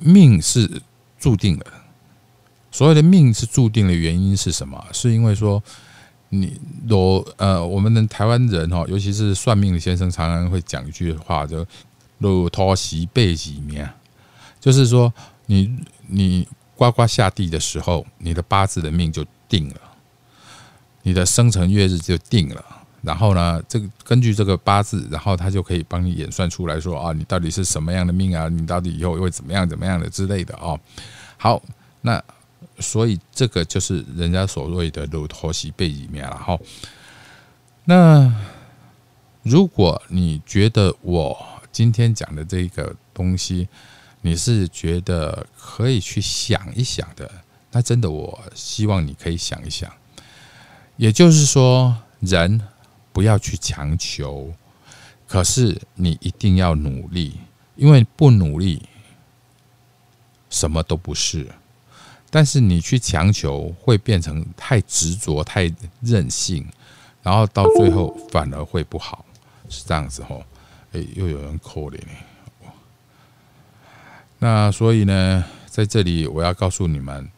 [0.00, 0.80] 命是
[1.18, 1.66] 注定的，
[2.70, 4.86] 所有的命是注定的原因是什么？
[4.92, 5.60] 是因为说
[6.30, 11.66] 你罗呃，我们的台湾人哈，尤其是算命的先生，常常会讲一句话，就
[12.18, 13.86] “路托西背几命”，
[14.60, 15.12] 就是说
[15.46, 15.76] 你
[16.06, 19.80] 你呱呱下地的时候，你的八字的命就定了，
[21.02, 22.64] 你的生辰月日就定了。
[23.02, 28.46] 然后呢，这个根据这个八字，然后他就可以帮你演算出来说啊，你到底是什么样的命啊？
[28.48, 30.78] 你到底以后会怎么样怎么样的之类的哦。
[31.38, 31.62] 好，
[32.02, 32.22] 那
[32.80, 36.58] 所以这个就是人家所谓的“鲁托西背里面了哈。
[37.84, 38.32] 那
[39.42, 41.36] 如果你觉得我
[41.70, 43.68] 今天讲的这个东西，
[44.22, 47.30] 你是觉得可以去想一想的，
[47.70, 49.92] 那真的我希望你可以想一想。
[50.96, 52.60] 也就是说，人。
[53.12, 54.54] 不要去强求，
[55.26, 57.40] 可是你一定要努力，
[57.74, 58.88] 因为不努力
[60.48, 61.50] 什么都不是。
[62.30, 65.70] 但是你去强求，会变成太执着、太
[66.00, 66.64] 任性，
[67.22, 69.24] 然后到最后反而会不好，
[69.68, 70.44] 是这样子吼。
[70.92, 72.02] 哎，又有人扣脸
[74.38, 77.28] 那所以呢，在这里我要告诉你们，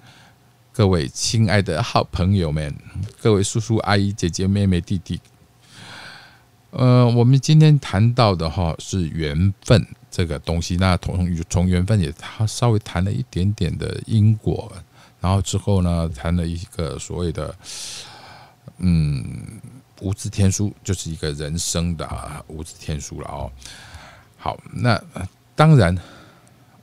[0.72, 2.74] 各位亲爱的好朋友们，
[3.20, 5.20] 各位叔叔阿姨、姐姐、妹妹、弟弟。
[6.70, 14.70] 呃，我们今天谈到的哈是缘分这个东西，那从从缘分也他稍微谈了一点点的因果，
[15.22, 17.56] 然后之后呢谈了一个所谓的
[18.76, 19.24] 嗯
[20.02, 22.06] 无字天书，就是一个人生的
[22.46, 23.50] 无字天书了哦。
[24.36, 25.02] 好，那
[25.56, 25.96] 当然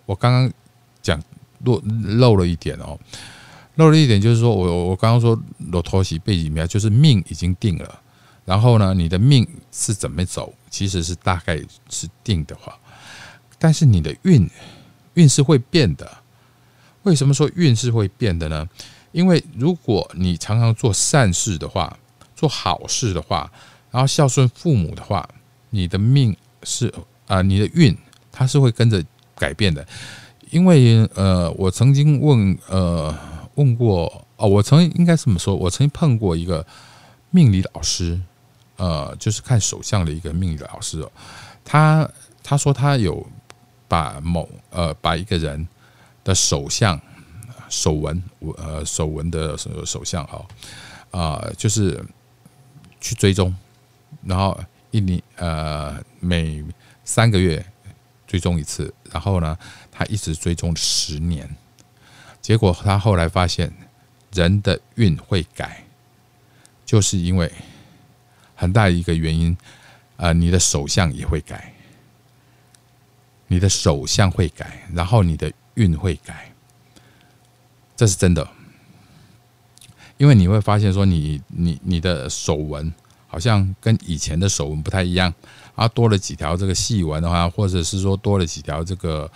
[0.08, 0.52] 我刚刚
[1.04, 1.22] 讲
[1.64, 1.80] 漏
[2.18, 2.98] 漏了一点哦，
[3.76, 5.40] 漏了一点就是说我我刚刚说
[5.72, 8.02] 罗托西背景苗就是命已经定了。
[8.46, 12.76] 然后呢，你的命是怎么走，其实是大概是定的话，
[13.60, 14.50] 但是你的运
[15.14, 16.10] 运是会变的。
[17.04, 18.68] 为什么说运是会变的呢？
[19.12, 21.96] 因为如果你常常做善事的话，
[22.36, 23.52] 做好事的话，
[23.92, 25.28] 然后孝顺父母的话，
[25.70, 26.92] 你的命是
[27.28, 27.96] 啊，你的运
[28.32, 29.04] 它是会跟着
[29.36, 29.86] 改变的。
[30.50, 33.16] 因为呃，我曾经问呃
[33.56, 36.66] 问过哦，我曾应该这么说，我曾经碰过一个
[37.30, 38.20] 命理老师。
[38.78, 41.12] 呃，就是看手相的一个命理老师哦，
[41.66, 42.10] 他
[42.42, 43.28] 他说他有
[43.90, 45.68] 把某呃把一个人
[46.24, 46.98] 的手相
[47.68, 48.24] 手纹
[48.56, 50.46] 呃手纹的手手相哦
[51.12, 52.02] 啊，就是
[53.02, 53.54] 去追踪，
[54.24, 54.58] 然后
[54.92, 56.64] 一年呃每
[57.04, 57.66] 三个月
[58.26, 59.58] 追踪一次，然后呢
[59.92, 61.54] 他一直追踪十年，
[62.40, 63.74] 结果他后来发现
[64.32, 65.84] 人的运会改，
[66.86, 67.52] 就是因为。
[68.62, 69.58] 很大一个原因，
[70.18, 71.74] 呃，你的手相也会改，
[73.50, 76.54] 你的手相会改，然后你的运会改，
[77.98, 78.48] 这是真的。
[80.18, 82.94] 因为你会发现说，你你你的手纹
[83.28, 85.34] 好像跟以前的手纹不太一样，
[85.76, 89.30] 啊，多了几条这个细纹的话，或者是说多了几条这个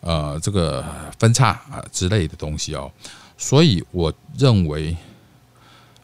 [0.00, 0.84] 呃这个
[1.18, 2.88] 分叉啊之类的东西哦，
[3.36, 4.96] 所以我认为。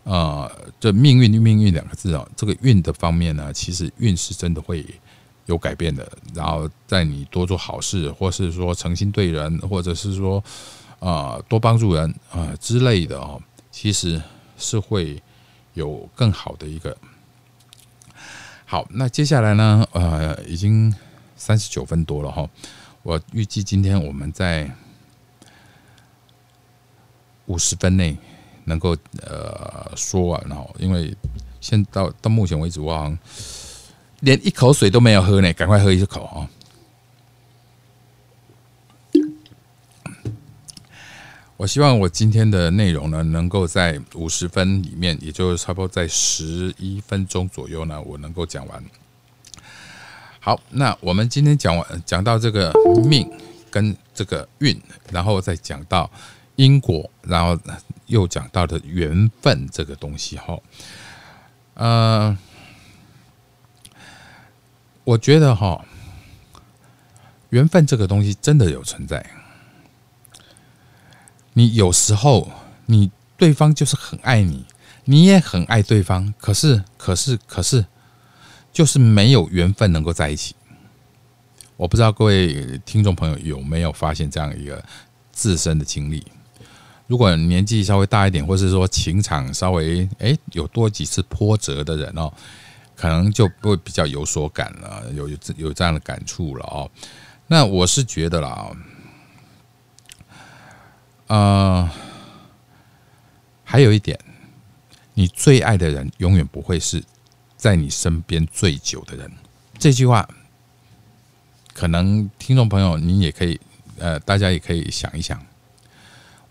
[0.05, 0.51] 呃，
[0.81, 4.85] 这命运命运两个字哦，这个运的方面呢，其实运是真的会
[5.47, 6.11] 有改变的。
[6.35, 10.43] 然后在你多做好事，或是说诚心对人，或者是说
[11.01, 13.41] 啊多帮助人啊之类的哦，
[13.71, 14.21] 其实
[14.57, 15.23] 是会
[15.75, 16.97] 有更好的一个。
[18.65, 20.95] 好，那接下来呢，呃，已经
[21.37, 22.49] 三十九分多了哈，
[23.03, 24.71] 我预计今天我们在
[27.47, 28.17] 五十分内。
[28.65, 31.13] 能够呃说完哦，因为
[31.61, 33.19] 现到到目前为止，我好像
[34.23, 36.49] 连一口水都没有喝呢，赶快喝一口啊！
[41.57, 48.83] 我希望我今天的内容呢，能够在五十分里面，也就是差不多在十一分钟左右呢，我能够讲完。
[50.41, 52.73] 好，那我们今天讲完讲到这个
[53.05, 53.29] 命
[53.71, 56.11] 跟这个运，然后再讲到。
[56.57, 57.59] 因果，然后
[58.07, 60.59] 又讲到的缘分这个东西哈，
[61.73, 62.39] 呃，
[65.05, 65.85] 我觉得哈，
[67.51, 69.25] 缘分这个东西真的有存在。
[71.55, 72.51] 你有时候
[72.87, 74.65] 你对方就是很爱你，
[75.05, 77.85] 你也很爱对方，可是可是可是
[78.73, 80.55] 就是没有缘分能够在一起。
[81.77, 84.83] 我不知道各位听众朋友有没有发现这样一个
[85.33, 86.25] 自身的经历？
[87.09, 92.33] 如果年纪稍微大一点，或是说情场稍微哎有多几次波折的人哦，
[93.03, 96.89] 可能就不会比较有所感了，有有有这样的感触了哦。
[97.49, 98.71] 那我是觉得啦，
[101.27, 101.91] 呃，
[103.65, 104.17] 还有一点，
[105.15, 107.03] 你最爱的人永远不会是
[107.57, 109.29] 在你身边最久的人。
[109.77, 110.29] 这句话，
[111.75, 113.61] 可能听众朋友你也可以，
[113.99, 115.45] 呃，大家也可以想一想。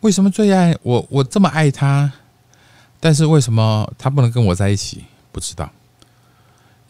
[0.01, 1.07] 为什么最爱我？
[1.09, 2.11] 我这么爱他，
[2.99, 5.05] 但是为什么他不能跟我在一起？
[5.31, 5.71] 不知道，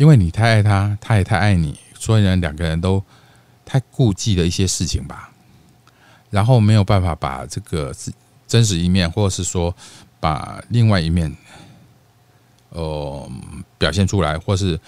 [0.02, 3.04] 因为你太爱他，他也太爱你，所以呢，两个人都
[3.64, 5.30] 太顾忌了一些事情吧，
[6.32, 7.94] 然后没有办法把这个
[8.48, 9.76] 真实一面，或者是说
[10.20, 11.32] 把另外一面，
[12.70, 13.32] 呃，
[13.78, 14.80] 表现出来，或是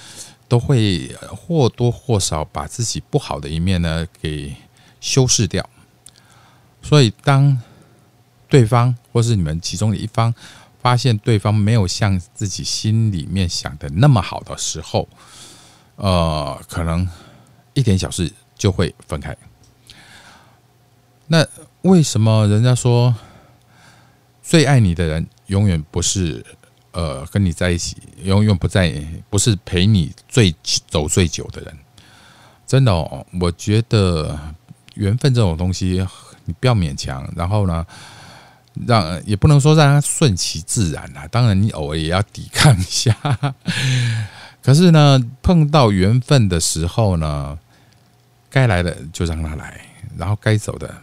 [0.47, 4.55] 都会或多或少把自己不好的一面呢给
[4.99, 5.69] 修饰掉，
[6.81, 7.55] 所以当。
[8.49, 10.31] 对方或是你们其中的一方
[10.83, 15.07] 发现对方没有像自己心里面想的那么好的时候，
[15.95, 17.07] 呃，可能
[17.73, 19.35] 一点小事就会分开。
[21.27, 21.47] 那
[21.83, 23.15] 为什么人家说
[24.41, 26.45] 最爱你的人永远不是
[26.91, 28.93] 呃跟你在一起，永远不在，
[29.29, 30.53] 不是陪你最
[30.89, 31.77] 走最久的人？
[32.67, 34.37] 真的，哦，我觉得
[34.95, 36.05] 缘分这种东西，
[36.43, 37.25] 你不要勉强。
[37.37, 37.87] 然后呢？
[38.87, 43.15] 让也不能说让它顺其自然啦，当然你偶尔也要抵抗一下。
[44.61, 47.57] 可是呢，碰到缘分的时候呢，
[48.49, 49.79] 该来的就让他来，
[50.17, 50.93] 然后该走的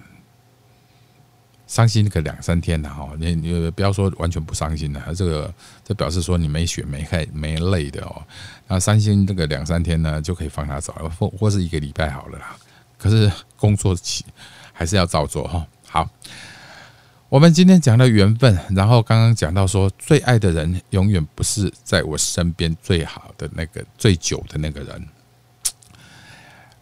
[1.67, 5.55] 伤心个两三天的哈，你你不要说完全不伤心的，这个
[5.85, 8.23] 这表示说你没血没汗没泪的哦。
[8.67, 12.57] 那伤心这个两三天呢，就可以放他走了，或或是一个礼拜好了啦。
[12.99, 14.25] 可是工作起
[14.73, 15.67] 还是要照做哈。
[15.87, 16.09] 好。
[17.31, 25.09] 我们今天讲的缘分，然后刚刚讲到说，最爱的人永远不是在我身边最好的那个最久的那个人，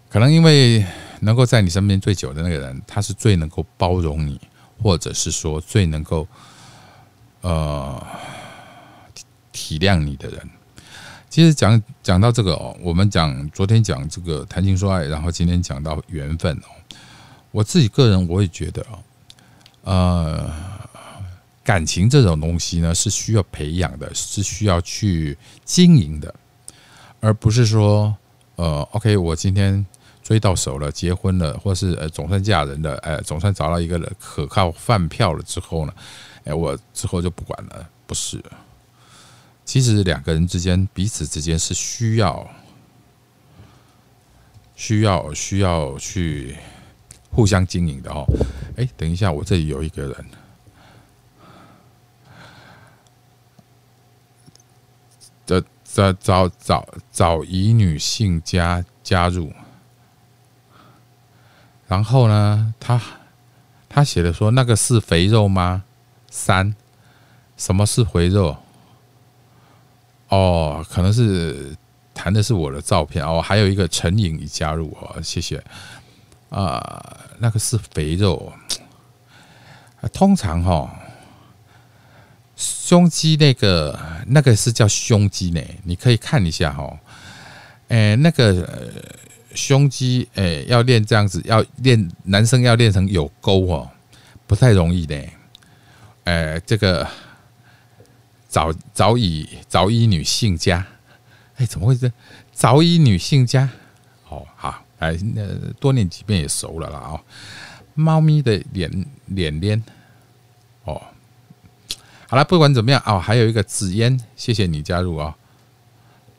[0.08, 0.82] 可能因为
[1.20, 4.40] 能够在你身边最久的那个人，他是最能够包容你，
[4.82, 6.26] 或者是说最能够
[7.42, 8.02] 呃
[9.52, 10.40] 体谅你的人。
[11.28, 16.96] 其实讲讲到这个哦，我们讲昨天讲这个谈情说爱，然后今天讲到缘分哦，
[17.50, 18.98] 我自己个人我也觉得哦。
[19.82, 20.50] 呃，
[21.64, 26.34] 感情这种东西呢，是需要培养的，是需要去经营的，
[27.20, 28.14] 而不是说，
[28.56, 29.86] 呃，OK，我今天
[30.22, 35.94] 追到手了，结婚了，或是呃，总算嫁人了，哎，总算找到一个可靠饭票了之后呢，
[36.44, 38.42] 哎，我之后就不管了，不是。
[39.64, 42.50] 其实两个人之间，彼此之间是需要，
[44.74, 46.56] 需要，需要去。
[47.30, 48.24] 互相经营的哦，
[48.76, 50.26] 哎，等一下，我这里有一个人，
[55.46, 59.52] 的找找找找乙女性加加入，
[61.86, 63.00] 然后呢，他
[63.88, 65.84] 他写的说那个是肥肉吗？
[66.30, 66.74] 三，
[67.56, 68.56] 什么是肥肉？
[70.28, 71.74] 哦，可能是
[72.12, 75.64] 谈的是我的照片哦，还有一个陈颖已加入哦，谢谢。
[76.50, 78.52] 啊，那个是肥肉，
[80.12, 80.90] 通常哈，
[82.56, 86.98] 胸肌那个那个是叫胸肌呢，你可以看一下哈，
[87.88, 88.66] 哎，那个
[89.54, 93.90] 胸肌哎要练这样子，要练男生要练成有沟哦，
[94.46, 95.22] 不太容易的，
[96.24, 97.06] 哎，这个
[98.48, 100.86] 早早已早已女性家，
[101.56, 102.10] 哎，怎么会这？
[102.52, 103.68] 早已女性家？
[104.30, 104.82] 哦，好。
[104.98, 105.42] 哎，那
[105.80, 107.20] 多念几遍也熟了啦哦。
[107.94, 109.82] 猫咪的脸脸脸，
[110.84, 111.02] 哦，
[112.28, 115.34] 好了，不管怎么样哦，还有一个紫嫣，谢谢你加入啊。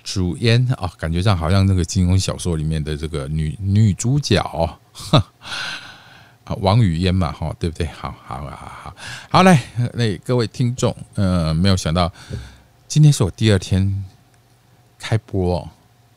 [0.03, 4.39] 主嫣哦，感觉上好像那个金庸小说里面的这个女女主角，
[6.45, 7.86] 啊，王语嫣嘛，哈，对不对？
[7.88, 8.95] 好好好好
[9.30, 9.60] 好嘞，
[9.93, 12.12] 那各位听众，呃，没有想到
[12.88, 14.05] 今天是我第二天
[14.97, 15.68] 开播，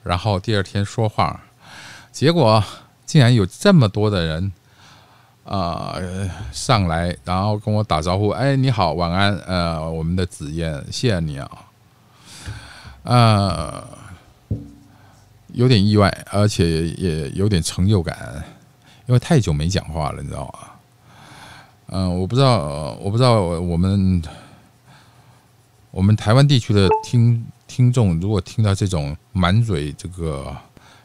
[0.05, 1.40] 然后第二天说话。
[2.12, 2.62] 结果
[3.06, 4.52] 竟然有这么多的人
[5.44, 5.96] 啊
[6.52, 8.28] 上来，然后跟我打招呼。
[8.28, 9.34] 哎，你好，晚安。
[9.38, 11.50] 呃，我们的紫嫣，谢谢你啊。
[13.04, 13.82] 呃，
[15.48, 18.44] 有点意外，而且也有点成就感。
[19.06, 20.68] 因为太久没讲话了，你知道吗？
[21.86, 24.22] 嗯，我不知道，我不知道我们
[25.90, 30.56] 我们台湾地区的听听众，如果听到这种满嘴这个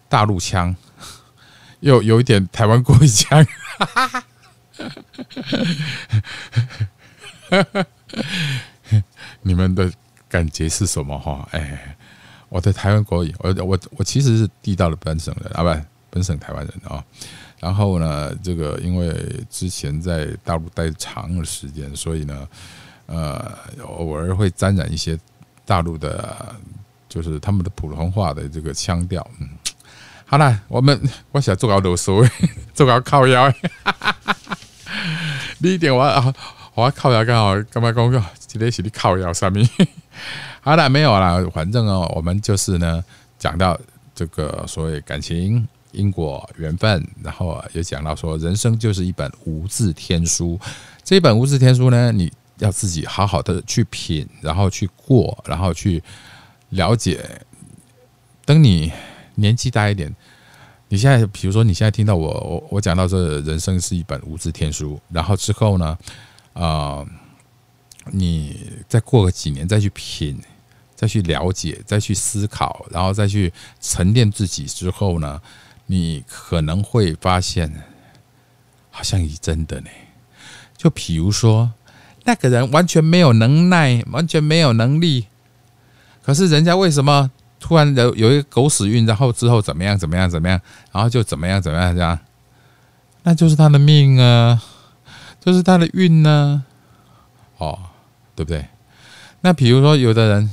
[0.08, 0.74] 大陆腔，
[1.82, 3.46] 又有一点台湾国语腔，
[9.42, 9.92] 你们的
[10.28, 11.18] 感觉是什么？
[11.20, 11.96] 哈，哎，
[12.50, 15.70] 我的台湾国语，我我我其实是地道的本省人啊，不，
[16.10, 17.04] 本省台湾人啊。
[17.60, 22.48] 然后呢，这个因为之前在大陆待长的时间，所以呢，
[23.08, 25.18] 呃，偶尔会沾染一些
[25.66, 26.56] 大陆的，
[27.10, 29.28] 就是他们的普通话的这个腔调。
[29.40, 29.50] 嗯，
[30.30, 31.02] 好了，我们
[31.32, 32.30] 我想做个啰嗦，
[32.76, 33.52] 做个靠腰。
[35.60, 36.34] 你一点我啊，
[36.76, 38.22] 我靠腰刚好干嘛讲个？
[38.38, 39.68] 今天是你靠腰上面。
[40.62, 43.02] 好了，没有了，反正哦，我们就是呢，
[43.40, 43.80] 讲到
[44.14, 45.68] 这个所谓感情。
[45.94, 50.60] 因果缘分，然后也讲到说，人生就是一本无字天书。
[51.04, 56.04] 这本无字天书呢，你要自己好好的去品，然后去过，然后去
[56.70, 57.24] 了解。
[58.46, 58.92] 等你
[59.38, 60.14] 年纪大一点，
[60.90, 65.98] 你现在比如说你现在听到我我我讲到这人生是一本无字天书，然后之后呢，
[66.54, 67.06] 啊，
[68.12, 70.42] 你再过个几年再去品，
[70.96, 75.42] 再去了解，再去思考，然后再去沉淀自己之后呢？
[75.90, 77.72] 你可能会发现，
[78.90, 79.90] 好像已真的呢。
[80.76, 81.72] 就比如说，
[82.26, 85.28] 那个人完全没有能耐，完全没有能力，
[86.22, 90.60] 可是人家为什么突然有有一个狗屎运，然后之后怎么样怎么样怎么样，
[90.92, 92.18] 然后就怎么样怎么样这样，
[93.24, 94.62] 那就是他的命啊，
[95.40, 96.64] 就是他的运呢，
[97.58, 97.80] 哦，
[98.36, 98.66] 对不对？
[99.42, 100.50] 那比如说，有的人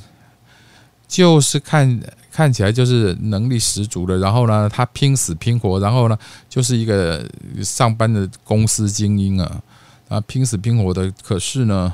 [1.09, 2.01] 就是看。
[2.35, 7.25] 看起来就是能力十足的，然后呢，他拼死拼活，然后呢，就是一个
[7.63, 9.63] 上班的公司精英啊，
[10.09, 11.93] 啊，拼死拼活的，可是呢，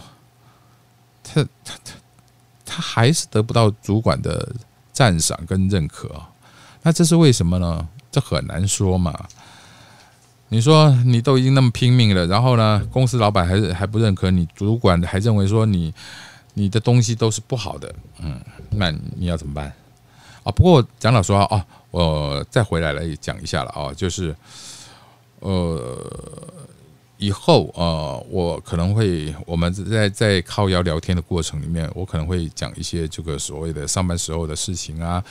[1.22, 1.92] 他他他
[2.64, 4.50] 他还是得不到主管的
[5.00, 6.10] 赞赏跟认可，
[6.82, 7.88] 那这是为什么呢？
[8.12, 9.18] 这很难说嘛。
[10.50, 15.94] 你说你都已经那么拼命了，然后呢，公司老板还是还不认可你，主管还认为说你
[16.52, 18.38] 你的东西都是不好的，嗯，
[18.72, 19.72] 那你要怎么办？
[20.44, 24.36] 啊，不过讲老实话啊，我再回来来讲一下了啊，就是
[25.38, 25.79] 呃，
[27.20, 35.22] 以后呃，我可能会我们在在靠腰聊天的过程里面，我可能会讲一些这个所谓的上班时候的事情啊，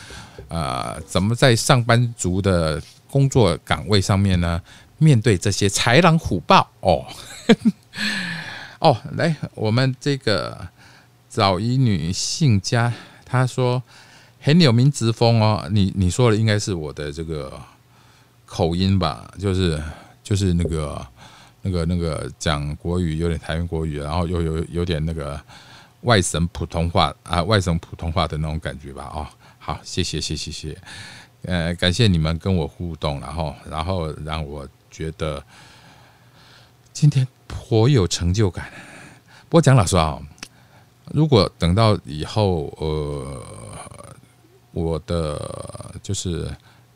[0.48, 4.62] 啊，怎么在上班族的工作岗位上面呢，
[5.00, 7.06] 面对这些豺狼虎豹哦，
[8.80, 10.68] 哦，来，我们这个
[11.28, 12.94] 早一女性家，
[13.26, 13.84] 她说。
[14.42, 17.62] 很有名直风哦，你你说的应该是我的这个
[18.46, 19.30] 口音吧？
[19.38, 19.78] 就是
[20.24, 21.06] 就是那个
[21.62, 25.40] 那个那个讲国语有点台湾国语，然后又有有点那个
[26.02, 29.12] 外省普通话啊，外省普通话的那种感觉吧？
[29.14, 30.78] 哦，好，谢谢谢谢谢，
[31.44, 35.44] 呃，感谢你们跟我互动，然后然后让我觉得
[36.94, 38.70] 今天颇有成就感。
[39.50, 40.22] 不过讲老实话，
[41.12, 43.44] 如果等到以后呃。
[44.72, 46.48] 我的就是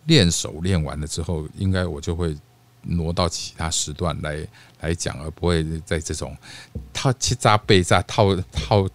[0.05, 2.37] 练手练完了之后，应该我就会
[2.83, 4.47] 挪到其他时段来
[4.81, 6.35] 来讲，而不会在这种
[6.93, 8.87] 套七扎背扎套套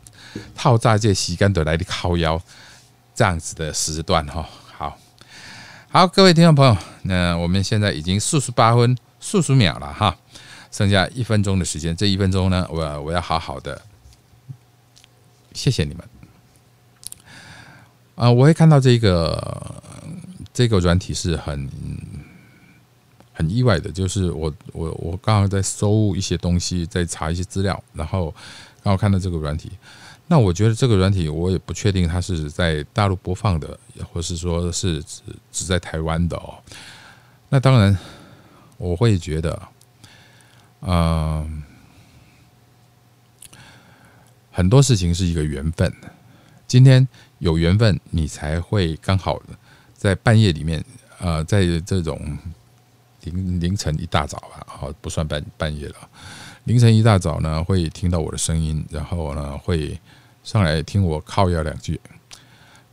[0.55, 2.41] 套炸这洗干的来的靠腰
[3.15, 4.47] 这样子的时段哈。
[4.77, 4.99] 好，
[5.89, 10.17] 好，各位听众朋友，那我们现在已经四十八分四十秒了哈，
[10.71, 13.81] 剩下一分钟的时间，这一分钟呢，我我要好好的
[15.53, 16.09] 谢谢你们。
[18.15, 19.83] 啊，我会看到这个
[20.53, 21.71] 这个软体是很
[23.39, 28.35] 很意外的，就是我我我刚刚在搜一些东西，在查一些资料，然后
[28.83, 29.71] 刚好看到这个软体。
[30.27, 33.79] 那我觉得这个软体我也不确定它是在大陆播放的，
[34.13, 35.23] 或是说是只
[35.53, 36.59] 只在台湾的哦。
[37.49, 37.97] 那当然
[38.77, 39.63] 我会觉得，
[40.81, 41.63] 嗯，
[44.51, 45.95] 很多事情是一个缘分。
[46.67, 47.07] 今天。
[47.41, 49.41] 有缘分，你才会刚好
[49.95, 50.85] 在半夜里面，
[51.21, 52.37] 呃，在这种
[53.23, 56.09] 凌凌晨一大早吧，好不算半半夜了，
[56.65, 60.01] 凌晨一大早呢，会听到我的声音，然后呢，会
[60.43, 62.01] 上来听我靠要两句。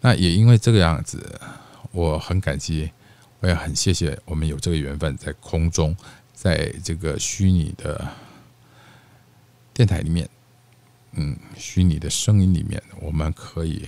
[0.01, 1.39] 那也因为这个样子，
[1.91, 2.91] 我很感激，
[3.39, 5.95] 我也很谢谢我们有这个缘分，在空中，
[6.34, 8.07] 在这个虚拟的
[9.73, 10.30] 电台里面，
[11.13, 13.88] 嗯，虚拟的声音里面，我们可以。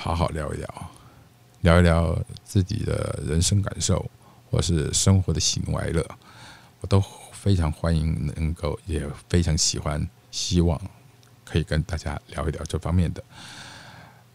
[0.00, 0.90] 好好聊一聊，
[1.62, 4.08] 聊一聊自己的人生感受，
[4.50, 6.04] 或是生活的喜怒哀乐。
[6.80, 10.80] 我都非常欢迎，能够也非常喜欢，希望
[11.44, 13.22] 可以跟大家聊一聊这方面的。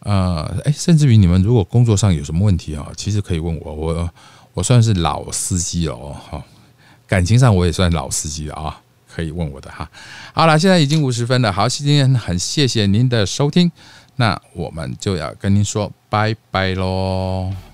[0.00, 4.10] 呃，哎，甚至于你们如果工作上有什么问题啊，其实可以问我，我
[4.52, 6.44] 我算是老司机了哦，哈，
[7.06, 9.90] 感情上我也算老司机了啊，可以问我的哈。
[10.34, 13.72] 好了，现在已经五十分了，好，今天很谢谢您的收听，
[14.16, 17.73] 那我们就要跟您说拜拜喽。